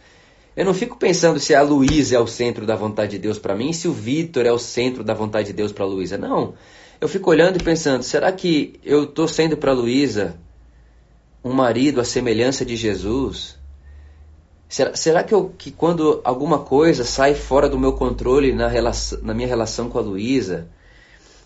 Eu 0.55 0.65
não 0.65 0.73
fico 0.73 0.97
pensando 0.97 1.39
se 1.39 1.53
a 1.55 1.61
Luísa 1.61 2.15
é 2.15 2.19
o 2.19 2.27
centro 2.27 2.65
da 2.65 2.75
vontade 2.75 3.11
de 3.11 3.19
Deus 3.19 3.37
para 3.37 3.55
mim, 3.55 3.71
se 3.71 3.87
o 3.87 3.93
Vitor 3.93 4.45
é 4.45 4.51
o 4.51 4.59
centro 4.59 5.03
da 5.03 5.13
vontade 5.13 5.47
de 5.47 5.53
Deus 5.53 5.71
para 5.71 5.85
a 5.85 5.87
Luísa. 5.87 6.17
Não. 6.17 6.53
Eu 6.99 7.07
fico 7.07 7.29
olhando 7.29 7.57
e 7.57 7.63
pensando, 7.63 8.03
será 8.03 8.31
que 8.31 8.79
eu 8.83 9.03
estou 9.03 9.27
sendo 9.27 9.55
para 9.55 9.71
a 9.71 9.75
Luísa 9.75 10.37
um 11.43 11.53
marido 11.53 12.01
à 12.01 12.03
semelhança 12.03 12.65
de 12.65 12.75
Jesus? 12.75 13.57
Será, 14.67 14.95
será 14.95 15.23
que, 15.23 15.33
eu, 15.33 15.53
que 15.57 15.71
quando 15.71 16.19
alguma 16.23 16.59
coisa 16.59 17.03
sai 17.03 17.33
fora 17.35 17.69
do 17.69 17.79
meu 17.79 17.93
controle 17.93 18.51
na, 18.53 18.67
relação, 18.67 19.19
na 19.21 19.33
minha 19.33 19.47
relação 19.47 19.89
com 19.89 19.97
a 19.97 20.01
Luísa, 20.01 20.67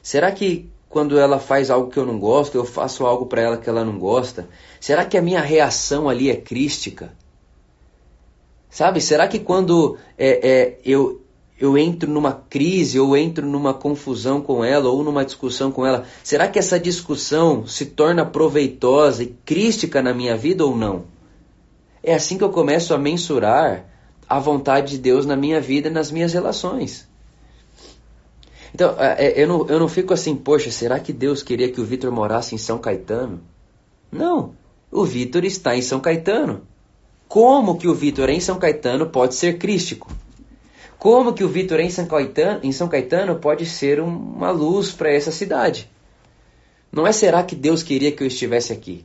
será 0.01 0.31
que 0.31 0.69
quando 0.89 1.17
ela 1.17 1.39
faz 1.39 1.69
algo 1.69 1.89
que 1.89 1.98
eu 1.98 2.05
não 2.05 2.19
gosto, 2.19 2.55
eu 2.55 2.65
faço 2.65 3.05
algo 3.05 3.27
para 3.27 3.41
ela 3.41 3.57
que 3.57 3.69
ela 3.69 3.86
não 3.86 3.98
gosta? 3.98 4.48
Será 4.79 5.05
que 5.05 5.17
a 5.17 5.22
minha 5.22 5.41
reação 5.41 6.10
ali 6.10 6.29
é 6.29 6.36
crística? 6.36 7.13
Sabe? 8.74 9.00
Será 9.00 9.27
que 9.27 9.38
quando 9.38 10.00
é, 10.18 10.50
é, 10.50 10.80
eu, 10.84 11.22
eu 11.60 11.77
entro 11.77 12.10
numa 12.10 12.34
crise 12.34 13.00
ou 13.00 13.15
entro 13.15 13.46
numa 13.46 13.72
confusão 13.72 14.42
com 14.42 14.65
ela 14.65 14.89
ou 14.89 15.03
numa 15.03 15.24
discussão 15.24 15.72
com 15.72 15.86
ela, 15.86 16.08
será 16.24 16.48
que 16.48 16.58
essa 16.58 16.80
discussão 16.80 17.68
se 17.68 17.86
torna 17.86 18.25
proveitosa 18.25 19.22
e 19.22 19.27
crística 19.46 20.01
na 20.01 20.12
minha 20.12 20.36
vida 20.36 20.65
ou 20.65 20.75
não? 20.75 21.03
É 22.01 22.15
assim 22.15 22.36
que 22.36 22.44
eu 22.44 22.50
começo 22.50 22.96
a 22.96 22.98
mensurar 22.98 23.86
a 24.27 24.39
vontade 24.39 24.94
de 24.94 24.98
Deus 24.98 25.24
na 25.24 25.36
minha 25.36 25.62
vida 25.62 25.88
e 25.88 25.92
nas 25.92 26.10
minhas 26.10 26.34
relações. 26.34 27.08
Então, 28.74 28.96
é, 28.98 29.27
é, 29.27 29.44
eu 29.44 29.48
não, 29.48 29.68
eu 29.68 29.80
não 29.80 29.88
fico 29.88 30.15
assim, 30.15 30.36
poxa, 30.36 30.72
será 30.72 31.00
que 31.00 31.13
Deus 31.13 31.44
queria 31.44 31.72
que 31.72 31.80
o 31.80 31.86
Vitor 31.86 32.12
morasse 32.12 32.56
em 32.56 32.58
São 32.58 32.80
Caetano? 32.80 33.39
Não, 34.12 34.56
o 34.92 35.06
Vitor 35.06 35.46
está 35.46 35.75
em 35.75 35.82
São 35.84 36.00
Caetano. 36.00 36.73
Como 37.33 37.79
que 37.79 37.87
o 37.87 37.95
Vitor 37.95 38.29
em 38.29 38.39
São 38.39 38.59
Caetano 38.59 39.07
pode 39.07 39.33
ser 39.33 39.57
crístico? 39.57 40.07
Como 40.99 41.33
que 41.33 41.43
o 41.43 41.49
Vitor 41.49 41.79
em 41.79 41.89
São 41.89 42.05
Caetano, 42.05 42.59
em 42.61 42.71
São 42.71 42.87
Caetano 42.87 43.37
pode 43.37 43.65
ser 43.65 43.99
uma 43.99 44.51
luz 44.51 44.91
para 44.91 45.11
essa 45.11 45.31
cidade? 45.31 45.89
Não 46.91 47.07
é 47.07 47.11
será 47.11 47.41
que 47.41 47.55
Deus 47.55 47.81
queria 47.81 48.11
que 48.11 48.21
eu 48.21 48.27
estivesse 48.27 48.71
aqui? 48.71 49.03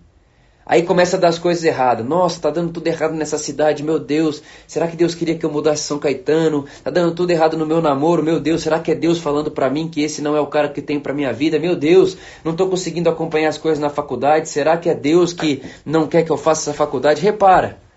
Aí 0.67 0.83
começa 0.83 1.17
a 1.17 1.19
dar 1.19 1.29
as 1.29 1.39
coisas 1.39 1.65
erradas. 1.65 2.05
Nossa, 2.05 2.39
tá 2.39 2.51
dando 2.51 2.71
tudo 2.71 2.87
errado 2.87 3.15
nessa 3.15 3.39
cidade, 3.39 3.83
meu 3.83 3.99
Deus. 3.99 4.43
Será 4.67 4.87
que 4.87 4.95
Deus 4.95 5.15
queria 5.15 5.39
que 5.39 5.47
eu 5.47 5.51
mudasse 5.51 5.85
São 5.85 5.99
Caetano? 5.99 6.67
Tá 6.85 6.91
dando 6.91 7.15
tudo 7.15 7.31
errado 7.31 7.57
no 7.57 7.65
meu 7.65 7.81
namoro, 7.81 8.23
meu 8.23 8.39
Deus. 8.39 8.61
Será 8.61 8.79
que 8.79 8.91
é 8.91 8.95
Deus 8.95 9.19
falando 9.19 9.51
para 9.51 9.71
mim 9.71 9.89
que 9.89 10.03
esse 10.03 10.21
não 10.21 10.37
é 10.37 10.41
o 10.43 10.49
cara 10.49 10.69
que 10.69 10.83
tem 10.83 11.01
para 11.01 11.15
minha 11.15 11.33
vida? 11.33 11.59
Meu 11.59 11.75
Deus, 11.75 12.15
não 12.45 12.55
tô 12.55 12.69
conseguindo 12.69 13.09
acompanhar 13.09 13.49
as 13.49 13.57
coisas 13.57 13.79
na 13.79 13.89
faculdade. 13.89 14.51
Será 14.51 14.77
que 14.77 14.91
é 14.91 14.95
Deus 14.95 15.33
que 15.33 15.63
não 15.83 16.07
quer 16.07 16.25
que 16.25 16.31
eu 16.31 16.37
faça 16.37 16.69
essa 16.69 16.77
faculdade? 16.77 17.23
Repara. 17.23 17.88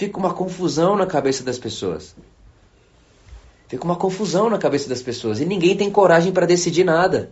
Fica 0.00 0.18
uma 0.18 0.32
confusão 0.32 0.96
na 0.96 1.04
cabeça 1.04 1.44
das 1.44 1.58
pessoas. 1.58 2.16
Fica 3.68 3.84
uma 3.84 3.96
confusão 3.96 4.48
na 4.48 4.56
cabeça 4.56 4.88
das 4.88 5.02
pessoas 5.02 5.40
e 5.40 5.44
ninguém 5.44 5.76
tem 5.76 5.90
coragem 5.90 6.32
para 6.32 6.46
decidir 6.46 6.84
nada. 6.84 7.30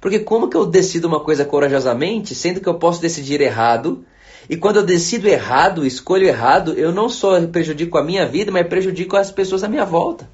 Porque 0.00 0.18
como 0.18 0.48
que 0.48 0.56
eu 0.56 0.66
decido 0.66 1.06
uma 1.06 1.20
coisa 1.20 1.44
corajosamente, 1.44 2.34
sendo 2.34 2.60
que 2.60 2.68
eu 2.68 2.74
posso 2.74 3.00
decidir 3.00 3.40
errado 3.40 4.04
e 4.50 4.56
quando 4.56 4.78
eu 4.78 4.82
decido 4.84 5.28
errado, 5.28 5.86
escolho 5.86 6.26
errado, 6.26 6.72
eu 6.72 6.90
não 6.90 7.08
só 7.08 7.40
prejudico 7.46 7.96
a 7.96 8.02
minha 8.02 8.26
vida, 8.26 8.50
mas 8.50 8.66
prejudico 8.66 9.16
as 9.16 9.30
pessoas 9.30 9.62
à 9.62 9.68
minha 9.68 9.84
volta. 9.84 10.28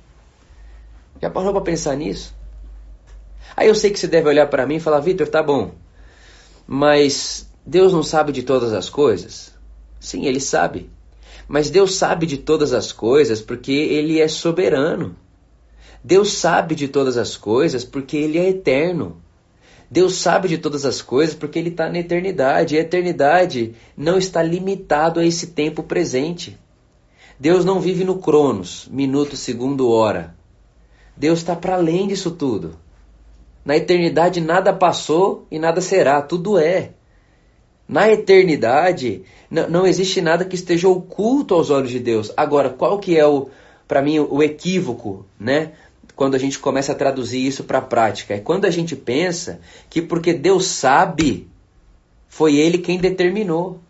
Já 1.21 1.29
parou 1.29 1.53
para 1.53 1.61
pensar 1.61 1.95
nisso? 1.99 2.35
Aí 3.55 3.69
eu 3.69 3.75
sei 3.75 3.91
que 3.91 3.99
você 3.99 4.09
deve 4.09 4.27
olhar 4.27 4.47
para 4.47 4.67
mim 4.67 4.77
e 4.77 4.81
falar, 4.81 5.01
Vitor, 5.01 5.29
tá 5.29 5.43
bom, 5.43 5.73
mas 6.67 7.47
Deus 7.67 7.93
não 7.93 8.03
sabe 8.03 8.33
de 8.33 8.43
todas 8.43 8.73
as 8.73 8.89
coisas? 8.89 9.53
Sim, 10.01 10.25
Ele 10.25 10.41
sabe. 10.41 10.94
Mas 11.47 11.71
Deus 11.71 11.95
sabe 11.97 12.27
de 12.27 12.39
todas 12.39 12.73
as 12.73 12.93
coisas 12.93 13.41
porque 13.41 13.73
Ele 13.73 14.21
é 14.21 14.29
soberano. 14.29 15.17
Deus 16.03 16.33
sabe 16.33 16.75
de 16.75 16.89
todas 16.89 17.17
as 17.17 17.37
coisas 17.37 17.85
porque 17.85 18.17
Ele 18.17 18.39
é 18.39 18.49
eterno. 18.49 19.23
Deus 19.91 20.17
sabe 20.17 20.49
de 20.49 20.59
todas 20.59 20.85
as 20.85 21.01
coisas 21.03 21.35
porque 21.35 21.59
Ele 21.59 21.71
está 21.71 21.89
na 21.89 21.99
eternidade. 21.99 22.75
E 22.75 22.79
a 22.79 22.81
eternidade 22.81 23.75
não 23.97 24.19
está 24.19 24.43
limitado 24.43 25.21
a 25.21 25.27
esse 25.27 25.49
tempo 25.49 25.83
presente. 25.83 26.59
Deus 27.39 27.65
não 27.65 27.81
vive 27.81 28.05
no 28.05 28.19
cronos, 28.19 28.89
minuto, 28.91 29.37
segundo, 29.37 29.91
hora. 29.91 30.35
Deus 31.17 31.41
está 31.41 31.55
para 31.55 31.75
além 31.75 32.09
disso 32.09 32.31
tudo. 32.31 32.77
Na 33.65 33.77
eternidade 33.77 34.41
nada 34.41 34.73
passou 34.73 35.47
e 35.51 35.59
nada 35.59 35.81
será, 35.81 36.21
tudo 36.21 36.59
é. 36.59 36.93
Na 37.87 38.11
eternidade 38.11 39.23
não 39.51 39.87
existe 39.87 40.21
nada 40.21 40.45
que 40.45 40.55
esteja 40.55 40.89
oculto 40.89 41.55
aos 41.55 41.71
olhos 41.71 41.91
de 41.91 42.01
Deus. 42.01 42.33
Agora, 42.37 42.71
qual 42.71 42.99
que 42.99 43.17
é 43.17 43.27
o, 43.27 43.49
para 43.87 44.01
mim, 44.01 44.19
o 44.19 44.43
equívoco, 44.43 45.27
né? 45.39 45.73
quando 46.17 46.35
a 46.35 46.39
gente 46.39 46.59
começa 46.59 46.93
a 46.93 46.95
traduzir 46.95 47.45
isso 47.45 47.65
para 47.65 47.79
a 47.79 47.83
prática. 47.83 48.35
É 48.35 48.41
quando 48.41 48.65
a 48.65 48.71
gente 48.71 48.95
pensa 48.95 49.61
que 49.91 50.01
porque 50.01 50.33
Deus 50.33 50.67
sabe, 50.67 51.49
foi 52.29 52.57
Ele 52.57 52.79
quem 52.79 52.99
determinou. 52.99 53.81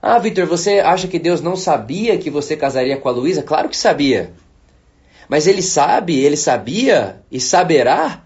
Ah, 0.00 0.18
Vitor, 0.18 0.46
você 0.46 0.80
acha 0.80 1.08
que 1.08 1.18
Deus 1.18 1.40
não 1.40 1.56
sabia 1.56 2.18
que 2.18 2.30
você 2.30 2.56
casaria 2.56 2.96
com 2.96 3.08
a 3.08 3.12
Luísa? 3.12 3.42
Claro 3.42 3.68
que 3.68 3.76
sabia. 3.76 4.32
Mas 5.28 5.46
Ele 5.46 5.62
sabe, 5.62 6.18
Ele 6.18 6.36
sabia 6.36 7.20
e 7.30 7.40
saberá 7.40 8.22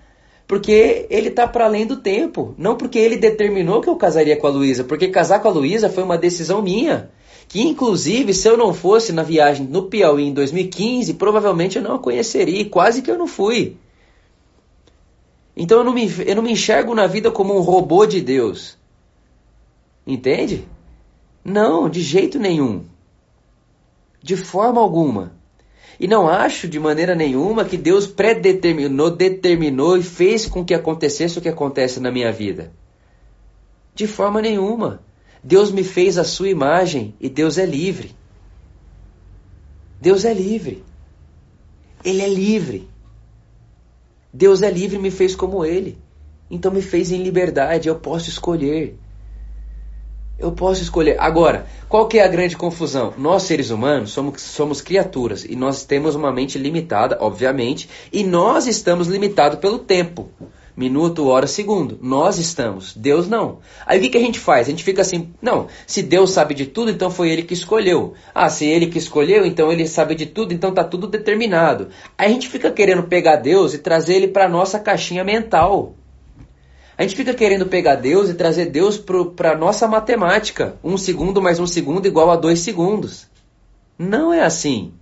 porque 0.50 1.06
Ele 1.08 1.28
está 1.28 1.46
para 1.46 1.66
além 1.66 1.86
do 1.86 1.98
tempo. 1.98 2.56
Não 2.58 2.76
porque 2.76 2.98
Ele 2.98 3.16
determinou 3.16 3.80
que 3.80 3.88
eu 3.88 3.94
casaria 3.94 4.36
com 4.36 4.48
a 4.48 4.50
Luísa, 4.50 4.82
porque 4.82 5.06
casar 5.06 5.38
com 5.38 5.46
a 5.46 5.52
Luísa 5.52 5.88
foi 5.88 6.02
uma 6.02 6.18
decisão 6.18 6.60
minha 6.60 7.08
que 7.46 7.62
inclusive 7.62 8.34
se 8.34 8.48
eu 8.48 8.56
não 8.56 8.74
fosse 8.74 9.12
na 9.12 9.22
viagem 9.22 9.64
no 9.64 9.84
Piauí 9.84 10.24
em 10.24 10.34
2015, 10.34 11.14
provavelmente 11.14 11.78
eu 11.78 11.82
não 11.84 11.94
a 11.94 11.98
conheceria, 12.00 12.68
quase 12.68 13.00
que 13.00 13.08
eu 13.08 13.16
não 13.16 13.28
fui. 13.28 13.76
Então 15.56 15.78
eu 15.78 15.84
não 15.84 15.92
me, 15.92 16.10
eu 16.26 16.34
não 16.34 16.42
me 16.42 16.50
enxergo 16.50 16.96
na 16.96 17.06
vida 17.06 17.30
como 17.30 17.56
um 17.56 17.60
robô 17.60 18.04
de 18.04 18.20
Deus. 18.20 18.76
Entende? 20.04 20.66
Não, 21.44 21.88
de 21.88 22.02
jeito 22.02 22.40
nenhum. 22.40 22.84
De 24.20 24.36
forma 24.36 24.80
alguma. 24.80 25.32
E 26.00 26.08
não 26.08 26.26
acho 26.26 26.66
de 26.66 26.80
maneira 26.80 27.14
nenhuma 27.14 27.62
que 27.62 27.76
Deus 27.76 28.06
predeterminou, 28.06 29.10
determinou 29.10 29.98
e 29.98 30.02
fez 30.02 30.46
com 30.46 30.64
que 30.64 30.72
acontecesse 30.72 31.38
o 31.38 31.42
que 31.42 31.48
acontece 31.48 32.00
na 32.00 32.10
minha 32.10 32.32
vida. 32.32 32.72
De 33.94 34.06
forma 34.06 34.40
nenhuma. 34.40 35.02
Deus 35.44 35.70
me 35.70 35.84
fez 35.84 36.16
a 36.16 36.24
sua 36.24 36.48
imagem 36.48 37.14
e 37.20 37.28
Deus 37.28 37.58
é 37.58 37.66
livre. 37.66 38.16
Deus 40.00 40.24
é 40.24 40.32
livre. 40.32 40.82
Ele 42.02 42.22
é 42.22 42.28
livre. 42.28 42.88
Deus 44.32 44.62
é 44.62 44.70
livre 44.70 44.96
e 44.96 45.02
me 45.02 45.10
fez 45.10 45.36
como 45.36 45.66
Ele. 45.66 45.98
Então 46.50 46.72
me 46.72 46.80
fez 46.80 47.12
em 47.12 47.22
liberdade. 47.22 47.88
Eu 47.88 47.96
posso 47.96 48.30
escolher. 48.30 48.98
Eu 50.40 50.52
posso 50.52 50.80
escolher. 50.82 51.16
Agora, 51.20 51.66
qual 51.86 52.08
que 52.08 52.18
é 52.18 52.24
a 52.24 52.28
grande 52.28 52.56
confusão? 52.56 53.12
Nós, 53.18 53.42
seres 53.42 53.68
humanos, 53.70 54.10
somos, 54.10 54.40
somos 54.40 54.80
criaturas 54.80 55.44
e 55.44 55.54
nós 55.54 55.84
temos 55.84 56.14
uma 56.14 56.32
mente 56.32 56.58
limitada, 56.58 57.18
obviamente, 57.20 57.90
e 58.10 58.24
nós 58.24 58.66
estamos 58.66 59.06
limitados 59.06 59.58
pelo 59.58 59.78
tempo 59.78 60.30
minuto, 60.80 61.28
hora, 61.28 61.46
segundo. 61.46 61.98
Nós 62.00 62.38
estamos, 62.38 62.94
Deus 62.96 63.28
não. 63.28 63.58
Aí 63.84 63.98
o 63.98 64.02
que, 64.02 64.08
que 64.08 64.16
a 64.16 64.20
gente 64.20 64.38
faz? 64.38 64.66
A 64.66 64.70
gente 64.70 64.82
fica 64.82 65.02
assim, 65.02 65.30
não, 65.42 65.66
se 65.86 66.02
Deus 66.02 66.30
sabe 66.30 66.54
de 66.54 66.64
tudo, 66.64 66.90
então 66.90 67.10
foi 67.10 67.30
ele 67.30 67.42
que 67.42 67.52
escolheu. 67.52 68.14
Ah, 68.34 68.48
se 68.48 68.64
ele 68.64 68.86
que 68.86 68.98
escolheu, 68.98 69.44
então 69.44 69.70
ele 69.70 69.86
sabe 69.86 70.14
de 70.14 70.24
tudo, 70.24 70.54
então 70.54 70.72
tá 70.72 70.82
tudo 70.82 71.06
determinado. 71.06 71.88
Aí 72.16 72.28
a 72.28 72.32
gente 72.32 72.48
fica 72.48 72.70
querendo 72.70 73.02
pegar 73.02 73.36
Deus 73.36 73.74
e 73.74 73.78
trazer 73.78 74.14
ele 74.14 74.28
para 74.28 74.48
nossa 74.48 74.78
caixinha 74.78 75.22
mental. 75.22 75.94
A 77.00 77.02
gente 77.02 77.16
fica 77.16 77.32
querendo 77.32 77.64
pegar 77.64 77.94
Deus 77.94 78.28
e 78.28 78.34
trazer 78.34 78.66
Deus 78.66 79.02
para 79.34 79.56
nossa 79.56 79.88
matemática. 79.88 80.76
Um 80.84 80.98
segundo 80.98 81.40
mais 81.40 81.58
um 81.58 81.66
segundo 81.66 82.04
igual 82.04 82.30
a 82.30 82.36
dois 82.36 82.60
segundos. 82.60 83.26
Não 83.98 84.30
é 84.30 84.42
assim. 84.42 84.92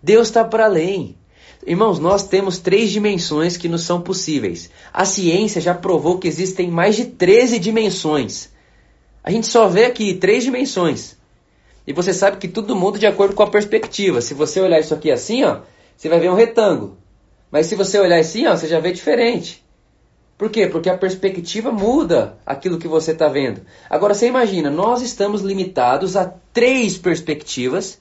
Deus 0.00 0.28
está 0.28 0.44
para 0.44 0.66
além. 0.66 1.18
Irmãos, 1.66 1.98
nós 1.98 2.22
temos 2.28 2.58
três 2.58 2.92
dimensões 2.92 3.56
que 3.56 3.68
nos 3.68 3.82
são 3.82 4.00
possíveis. 4.00 4.70
A 4.92 5.04
ciência 5.04 5.60
já 5.60 5.74
provou 5.74 6.20
que 6.20 6.28
existem 6.28 6.70
mais 6.70 6.94
de 6.94 7.06
13 7.06 7.58
dimensões. 7.58 8.50
A 9.24 9.32
gente 9.32 9.48
só 9.48 9.66
vê 9.66 9.86
aqui 9.86 10.14
três 10.14 10.44
dimensões. 10.44 11.16
E 11.84 11.92
você 11.92 12.14
sabe 12.14 12.36
que 12.36 12.46
tudo 12.46 12.76
muda 12.76 12.96
de 12.96 13.08
acordo 13.08 13.34
com 13.34 13.42
a 13.42 13.50
perspectiva. 13.50 14.20
Se 14.20 14.34
você 14.34 14.60
olhar 14.60 14.78
isso 14.78 14.94
aqui 14.94 15.10
assim, 15.10 15.42
ó, 15.42 15.62
você 15.96 16.08
vai 16.08 16.20
ver 16.20 16.30
um 16.30 16.36
retângulo. 16.36 16.96
Mas 17.50 17.66
se 17.66 17.74
você 17.74 17.98
olhar 17.98 18.20
assim, 18.20 18.46
ó, 18.46 18.56
você 18.56 18.68
já 18.68 18.78
vê 18.78 18.92
diferente. 18.92 19.63
Por 20.36 20.50
quê? 20.50 20.66
Porque 20.66 20.90
a 20.90 20.98
perspectiva 20.98 21.70
muda 21.70 22.36
aquilo 22.44 22.78
que 22.78 22.88
você 22.88 23.12
está 23.12 23.28
vendo. 23.28 23.62
Agora 23.88 24.14
você 24.14 24.26
imagina, 24.26 24.70
nós 24.70 25.00
estamos 25.00 25.42
limitados 25.42 26.16
a 26.16 26.24
três 26.52 26.98
perspectivas 26.98 28.00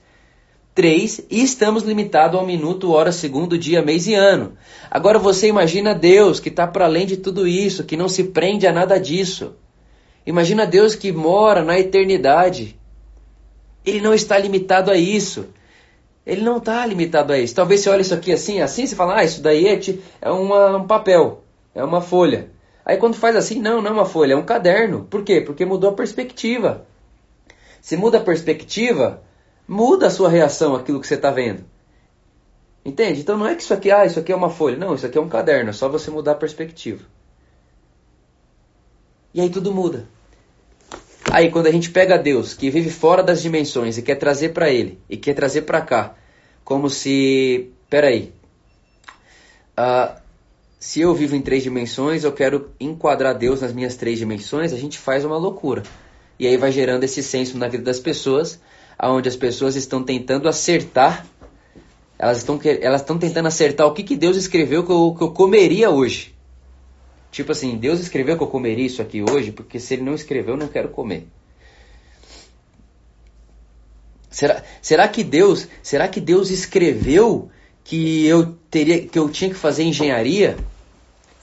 3 0.75 1.27
e 1.29 1.43
estamos 1.43 1.83
limitados 1.83 2.39
ao 2.39 2.45
minuto, 2.45 2.91
hora, 2.91 3.11
segundo, 3.11 3.57
dia, 3.57 3.81
mês 3.81 4.07
e 4.07 4.15
ano. 4.15 4.53
Agora 4.89 5.19
você 5.19 5.47
imagina 5.47 5.93
Deus 5.93 6.39
que 6.39 6.49
está 6.49 6.65
para 6.65 6.85
além 6.85 7.05
de 7.05 7.17
tudo 7.17 7.47
isso, 7.47 7.83
que 7.83 7.95
não 7.95 8.09
se 8.09 8.25
prende 8.25 8.65
a 8.65 8.71
nada 8.71 8.99
disso. 8.99 9.53
Imagina 10.25 10.65
Deus 10.65 10.95
que 10.95 11.11
mora 11.11 11.63
na 11.63 11.79
eternidade. 11.79 12.79
Ele 13.85 14.01
não 14.01 14.13
está 14.13 14.37
limitado 14.39 14.89
a 14.89 14.97
isso. 14.97 15.47
Ele 16.25 16.41
não 16.41 16.57
está 16.57 16.85
limitado 16.85 17.33
a 17.33 17.37
isso. 17.37 17.53
Talvez 17.53 17.81
você 17.81 17.89
olhe 17.89 18.01
isso 18.01 18.13
aqui 18.13 18.31
assim, 18.31 18.61
assim, 18.61 18.87
você 18.87 18.95
fala, 18.95 19.17
ah, 19.17 19.23
isso 19.23 19.41
daí 19.41 19.67
é, 19.67 19.79
é 20.21 20.31
uma, 20.31 20.77
um 20.77 20.87
papel, 20.87 21.42
é 21.73 21.83
uma 21.83 22.01
folha. 22.01 22.51
Aí 22.85 22.97
quando 22.97 23.15
faz 23.15 23.35
assim, 23.35 23.59
não, 23.59 23.81
não 23.81 23.91
é 23.91 23.93
uma 23.93 24.05
folha, 24.05 24.33
é 24.33 24.37
um 24.37 24.45
caderno. 24.45 25.05
Por 25.05 25.23
quê? 25.23 25.41
Porque 25.41 25.65
mudou 25.65 25.89
a 25.89 25.93
perspectiva. 25.93 26.85
Se 27.81 27.97
muda 27.97 28.17
a 28.17 28.23
perspectiva, 28.23 29.23
muda 29.67 30.07
a 30.07 30.09
sua 30.09 30.29
reação 30.29 30.75
àquilo 30.75 30.99
que 30.99 31.07
você 31.07 31.15
está 31.15 31.31
vendo. 31.31 31.63
Entende? 32.85 33.21
Então 33.21 33.37
não 33.37 33.47
é 33.47 33.55
que 33.55 33.61
isso 33.61 33.73
aqui, 33.73 33.91
ah, 33.91 34.05
isso 34.05 34.19
aqui 34.19 34.31
é 34.31 34.35
uma 34.35 34.49
folha. 34.49 34.77
Não, 34.77 34.93
isso 34.93 35.05
aqui 35.05 35.17
é 35.17 35.21
um 35.21 35.29
caderno, 35.29 35.69
é 35.69 35.73
só 35.73 35.87
você 35.87 36.11
mudar 36.11 36.33
a 36.33 36.35
perspectiva. 36.35 37.03
E 39.33 39.41
aí 39.41 39.49
tudo 39.49 39.73
muda. 39.73 40.07
Aí 41.31 41.49
quando 41.49 41.67
a 41.67 41.71
gente 41.71 41.89
pega 41.89 42.17
Deus, 42.17 42.53
que 42.53 42.69
vive 42.69 42.89
fora 42.89 43.23
das 43.23 43.41
dimensões 43.41 43.97
e 43.97 44.01
quer 44.01 44.15
trazer 44.15 44.49
para 44.49 44.69
ele, 44.69 44.99
e 45.09 45.17
quer 45.17 45.33
trazer 45.33 45.63
para 45.63 45.81
cá, 45.81 46.15
como 46.63 46.89
se, 46.89 47.71
peraí, 47.89 48.33
uh, 49.77 50.22
se 50.83 50.99
eu 50.99 51.15
vivo 51.15 51.33
em 51.33 51.41
três 51.41 51.63
dimensões, 51.63 52.25
eu 52.25 52.33
quero 52.33 52.71
enquadrar 52.77 53.37
Deus 53.37 53.61
nas 53.61 53.71
minhas 53.71 53.95
três 53.95 54.19
dimensões, 54.19 54.73
a 54.73 54.77
gente 54.77 54.99
faz 54.99 55.23
uma 55.23 55.37
loucura. 55.37 55.81
E 56.37 56.45
aí 56.45 56.57
vai 56.57 56.73
gerando 56.73 57.05
esse 57.05 57.23
senso 57.23 57.57
na 57.57 57.69
vida 57.69 57.85
das 57.85 58.01
pessoas, 58.01 58.59
aonde 58.99 59.29
as 59.29 59.35
pessoas 59.37 59.77
estão 59.77 60.03
tentando 60.03 60.49
acertar 60.49 61.25
elas 62.19 62.39
estão 62.39 62.59
elas 62.81 62.99
estão 62.99 63.17
tentando 63.17 63.47
acertar 63.47 63.87
o 63.87 63.93
que, 63.93 64.03
que 64.03 64.17
Deus 64.17 64.35
escreveu 64.35 64.85
que 64.85 64.91
eu, 64.91 65.15
que 65.17 65.23
eu 65.23 65.31
comeria 65.31 65.89
hoje. 65.89 66.35
Tipo 67.31 67.53
assim, 67.53 67.77
Deus 67.77 68.01
escreveu 68.01 68.35
que 68.35 68.43
eu 68.43 68.47
comeria 68.47 68.85
isso 68.85 69.01
aqui 69.01 69.23
hoje, 69.23 69.53
porque 69.53 69.79
se 69.79 69.93
ele 69.93 70.03
não 70.03 70.13
escreveu, 70.13 70.55
eu 70.55 70.59
não 70.59 70.67
quero 70.67 70.89
comer. 70.89 71.25
Será, 74.29 74.61
será 74.81 75.07
que 75.07 75.23
Deus, 75.23 75.65
será 75.81 76.09
que 76.09 76.19
Deus 76.19 76.49
escreveu 76.49 77.49
que 77.85 78.25
eu 78.25 78.57
teria 78.69 79.07
que 79.07 79.17
eu 79.17 79.29
tinha 79.29 79.49
que 79.49 79.55
fazer 79.55 79.83
engenharia? 79.83 80.57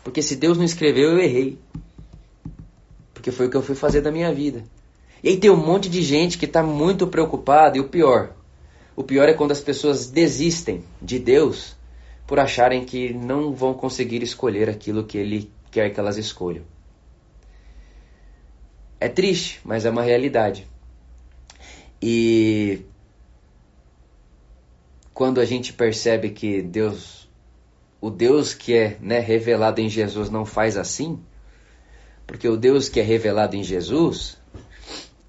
Porque 0.03 0.23
se 0.23 0.37
Deus 0.37 0.57
não 0.57 0.65
escreveu, 0.65 1.11
eu 1.11 1.19
errei. 1.19 1.59
Porque 3.13 3.31
foi 3.31 3.47
o 3.47 3.51
que 3.51 3.57
eu 3.57 3.63
fui 3.63 3.75
fazer 3.75 4.01
da 4.01 4.11
minha 4.11 4.33
vida. 4.33 4.65
E 5.23 5.29
aí 5.29 5.37
tem 5.37 5.51
um 5.51 5.57
monte 5.57 5.89
de 5.89 6.03
gente 6.03 6.39
que 6.39 6.47
está 6.47 6.63
muito 6.63 7.07
preocupada 7.07 7.77
e 7.77 7.81
o 7.81 7.89
pior, 7.89 8.35
o 8.97 9.03
pior 9.03 9.29
é 9.29 9.35
quando 9.35 9.53
as 9.53 9.61
pessoas 9.61 10.11
desistem 10.11 10.85
de 11.01 11.19
Deus 11.19 11.75
por 12.27 12.39
acharem 12.39 12.85
que 12.85 13.15
não 13.15 13.55
vão 13.55 13.73
conseguir 13.73 14.23
escolher 14.23 14.69
aquilo 14.69 15.05
que 15.05 15.17
Ele 15.17 15.51
quer 15.71 15.91
que 15.91 15.99
elas 15.99 16.19
escolham. 16.19 16.65
É 19.01 19.09
triste, 19.09 19.59
mas 19.65 19.87
é 19.87 19.91
uma 19.91 20.03
realidade. 20.03 20.69
E 22.03 22.83
quando 25.15 25.41
a 25.41 25.47
gente 25.47 25.73
percebe 25.73 26.29
que 26.29 26.61
Deus, 26.61 27.20
o 28.01 28.11
Deus 28.11 28.55
que 28.55 28.75
é 28.75 28.97
né, 29.01 29.19
revelado 29.19 29.81
em 29.81 29.89
Jesus 29.89 30.31
não 30.31 30.47
faz 30.47 30.77
assim, 30.77 31.21
porque 32.27 32.49
o 32.49 32.57
Deus 32.57 32.89
que 32.89 33.01
é 33.01 33.03
revelado 33.03 33.57
em 33.57 33.63
Jesus, 33.63 34.39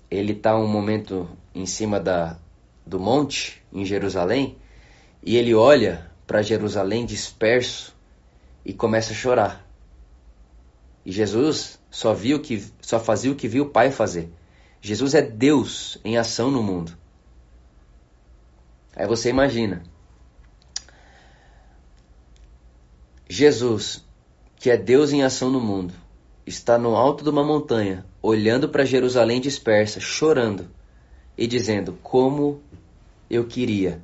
ele 0.09 0.33
está 0.33 0.55
um 0.55 0.67
momento 0.67 1.27
em 1.53 1.65
cima 1.65 1.99
da, 1.99 2.37
do 2.85 2.99
monte 2.99 3.61
em 3.73 3.83
Jerusalém 3.83 4.57
e 5.23 5.35
ele 5.35 5.53
olha 5.53 6.09
para 6.25 6.41
Jerusalém 6.41 7.05
disperso 7.05 7.95
e 8.63 8.73
começa 8.73 9.11
a 9.11 9.15
chorar. 9.15 9.67
E 11.05 11.11
Jesus 11.11 11.79
só 11.89 12.13
viu 12.13 12.39
que 12.39 12.63
só 12.79 12.99
fazia 12.99 13.31
o 13.31 13.35
que 13.35 13.47
viu 13.47 13.65
o 13.65 13.69
Pai 13.69 13.91
fazer. 13.91 14.31
Jesus 14.79 15.13
é 15.13 15.21
Deus 15.21 15.97
em 16.05 16.17
ação 16.17 16.49
no 16.49 16.63
mundo. 16.63 16.95
Aí 18.95 19.07
você 19.07 19.29
imagina. 19.29 19.83
Jesus, 23.33 24.03
que 24.57 24.69
é 24.69 24.75
Deus 24.75 25.13
em 25.13 25.23
ação 25.23 25.49
no 25.49 25.61
mundo, 25.61 25.93
está 26.45 26.77
no 26.77 26.97
alto 26.97 27.23
de 27.23 27.29
uma 27.29 27.45
montanha, 27.45 28.05
olhando 28.21 28.67
para 28.67 28.83
Jerusalém 28.83 29.39
dispersa, 29.39 30.01
chorando 30.01 30.69
e 31.37 31.47
dizendo: 31.47 31.97
Como 32.03 32.61
eu 33.29 33.45
queria 33.45 34.01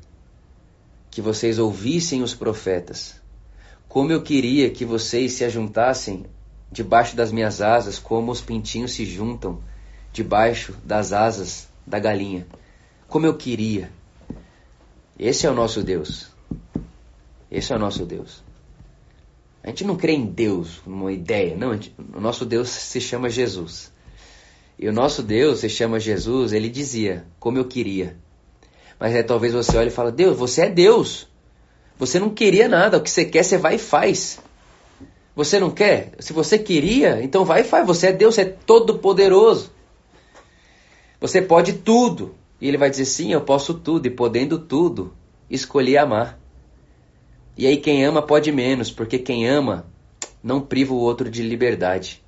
que 1.11 1.21
vocês 1.21 1.59
ouvissem 1.59 2.23
os 2.23 2.33
profetas. 2.33 3.19
Como 3.89 4.13
eu 4.13 4.21
queria 4.21 4.69
que 4.69 4.85
vocês 4.85 5.33
se 5.33 5.43
ajuntassem 5.43 6.25
debaixo 6.71 7.13
das 7.13 7.29
minhas 7.29 7.59
asas, 7.61 7.99
como 7.99 8.31
os 8.31 8.39
pintinhos 8.39 8.93
se 8.93 9.05
juntam 9.05 9.61
debaixo 10.13 10.73
das 10.85 11.11
asas 11.11 11.67
da 11.85 11.99
galinha. 11.99 12.47
Como 13.09 13.25
eu 13.25 13.35
queria. 13.35 13.91
Esse 15.19 15.45
é 15.45 15.51
o 15.51 15.53
nosso 15.53 15.83
Deus. 15.83 16.29
Esse 17.51 17.73
é 17.73 17.75
o 17.75 17.79
nosso 17.79 18.05
Deus. 18.05 18.46
A 19.67 19.69
gente 19.69 19.83
não 19.83 19.95
crê 19.95 20.13
em 20.13 20.25
Deus, 20.25 20.81
numa 20.87 21.11
ideia. 21.11 21.55
Não, 21.55 21.73
gente, 21.73 21.93
o 22.15 22.19
nosso 22.19 22.43
Deus 22.43 22.69
se 22.69 22.99
chama 22.99 23.29
Jesus. 23.29 23.91
E 24.79 24.87
o 24.87 24.93
nosso 24.93 25.21
Deus 25.21 25.59
se 25.59 25.69
chama 25.69 25.99
Jesus, 25.99 26.53
ele 26.53 26.69
dizia, 26.69 27.25
como 27.39 27.57
eu 27.57 27.65
queria 27.65 28.17
mas 28.99 29.13
é, 29.13 29.23
talvez 29.23 29.53
você 29.53 29.77
olhe 29.77 29.89
e 29.89 29.91
fale, 29.91 30.11
Deus, 30.11 30.37
você 30.37 30.63
é 30.63 30.69
Deus. 30.69 31.27
Você 31.97 32.19
não 32.19 32.29
queria 32.29 32.67
nada, 32.67 32.97
o 32.97 33.01
que 33.01 33.09
você 33.09 33.25
quer, 33.25 33.43
você 33.43 33.57
vai 33.57 33.75
e 33.75 33.79
faz. 33.79 34.39
Você 35.35 35.59
não 35.59 35.69
quer? 35.69 36.13
Se 36.19 36.33
você 36.33 36.57
queria, 36.57 37.21
então 37.23 37.45
vai 37.45 37.61
e 37.61 37.63
faz. 37.63 37.85
Você 37.85 38.07
é 38.07 38.11
Deus, 38.11 38.35
você 38.35 38.41
é 38.41 38.45
todo 38.45 38.97
poderoso. 38.97 39.71
Você 41.19 41.41
pode 41.41 41.73
tudo. 41.73 42.35
E 42.59 42.67
ele 42.67 42.77
vai 42.77 42.89
dizer, 42.89 43.05
sim, 43.05 43.33
eu 43.33 43.41
posso 43.41 43.75
tudo. 43.75 44.07
E 44.07 44.11
podendo 44.11 44.57
tudo, 44.57 45.13
escolhi 45.49 45.97
amar. 45.97 46.39
E 47.57 47.65
aí 47.65 47.77
quem 47.77 48.05
ama 48.05 48.21
pode 48.21 48.51
menos, 48.51 48.91
porque 48.91 49.17
quem 49.17 49.47
ama 49.47 49.85
não 50.43 50.61
priva 50.61 50.93
o 50.93 50.99
outro 50.99 51.29
de 51.29 51.41
liberdade. 51.41 52.23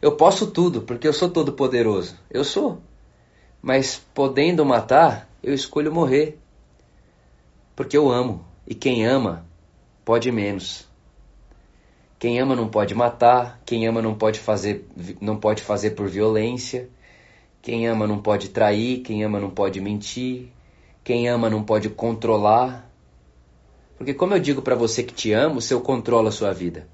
Eu 0.00 0.16
posso 0.16 0.46
tudo, 0.46 0.82
porque 0.82 1.06
eu 1.06 1.12
sou 1.12 1.28
todo 1.28 1.52
poderoso. 1.52 2.16
Eu 2.30 2.42
sou. 2.42 2.80
Mas 3.60 4.02
podendo 4.14 4.64
matar, 4.64 5.28
eu 5.42 5.52
escolho 5.52 5.92
morrer. 5.92 6.38
Porque 7.74 7.96
eu 7.96 8.10
amo. 8.10 8.44
E 8.66 8.74
quem 8.74 9.04
ama 9.06 9.46
pode 10.04 10.32
menos. 10.32 10.86
Quem 12.18 12.40
ama 12.40 12.56
não 12.56 12.68
pode 12.68 12.94
matar, 12.94 13.60
quem 13.66 13.86
ama 13.86 14.00
não 14.00 14.14
pode 14.14 14.40
fazer, 14.40 14.88
não 15.20 15.36
pode 15.36 15.62
fazer 15.62 15.90
por 15.90 16.08
violência. 16.08 16.88
Quem 17.60 17.86
ama 17.86 18.06
não 18.06 18.22
pode 18.22 18.48
trair, 18.48 19.00
quem 19.02 19.22
ama 19.22 19.38
não 19.38 19.50
pode 19.50 19.80
mentir. 19.80 20.48
Quem 21.04 21.28
ama 21.28 21.50
não 21.50 21.62
pode 21.62 21.90
controlar. 21.90 22.90
Porque 23.96 24.12
como 24.12 24.34
eu 24.34 24.38
digo 24.38 24.60
para 24.62 24.74
você 24.74 25.02
que 25.02 25.14
te 25.14 25.32
amo, 25.32 25.60
se 25.60 25.72
eu 25.72 25.80
controlo 25.80 26.28
a 26.28 26.32
sua 26.32 26.52
vida. 26.52 26.86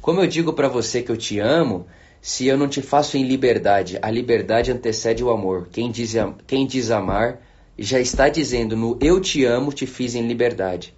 Como 0.00 0.20
eu 0.20 0.26
digo 0.26 0.52
para 0.52 0.68
você 0.68 1.02
que 1.02 1.10
eu 1.10 1.16
te 1.16 1.38
amo, 1.38 1.86
se 2.20 2.46
eu 2.46 2.58
não 2.58 2.68
te 2.68 2.82
faço 2.82 3.16
em 3.16 3.22
liberdade, 3.22 3.98
a 4.02 4.10
liberdade 4.10 4.72
antecede 4.72 5.22
o 5.22 5.30
amor. 5.30 5.68
Quem 5.70 5.90
diz, 5.90 6.14
quem 6.46 6.66
diz 6.66 6.90
amar 6.90 7.40
já 7.78 8.00
está 8.00 8.28
dizendo 8.28 8.76
no 8.76 8.98
eu 9.00 9.20
te 9.20 9.44
amo, 9.44 9.72
te 9.72 9.86
fiz 9.86 10.14
em 10.14 10.26
liberdade. 10.26 10.94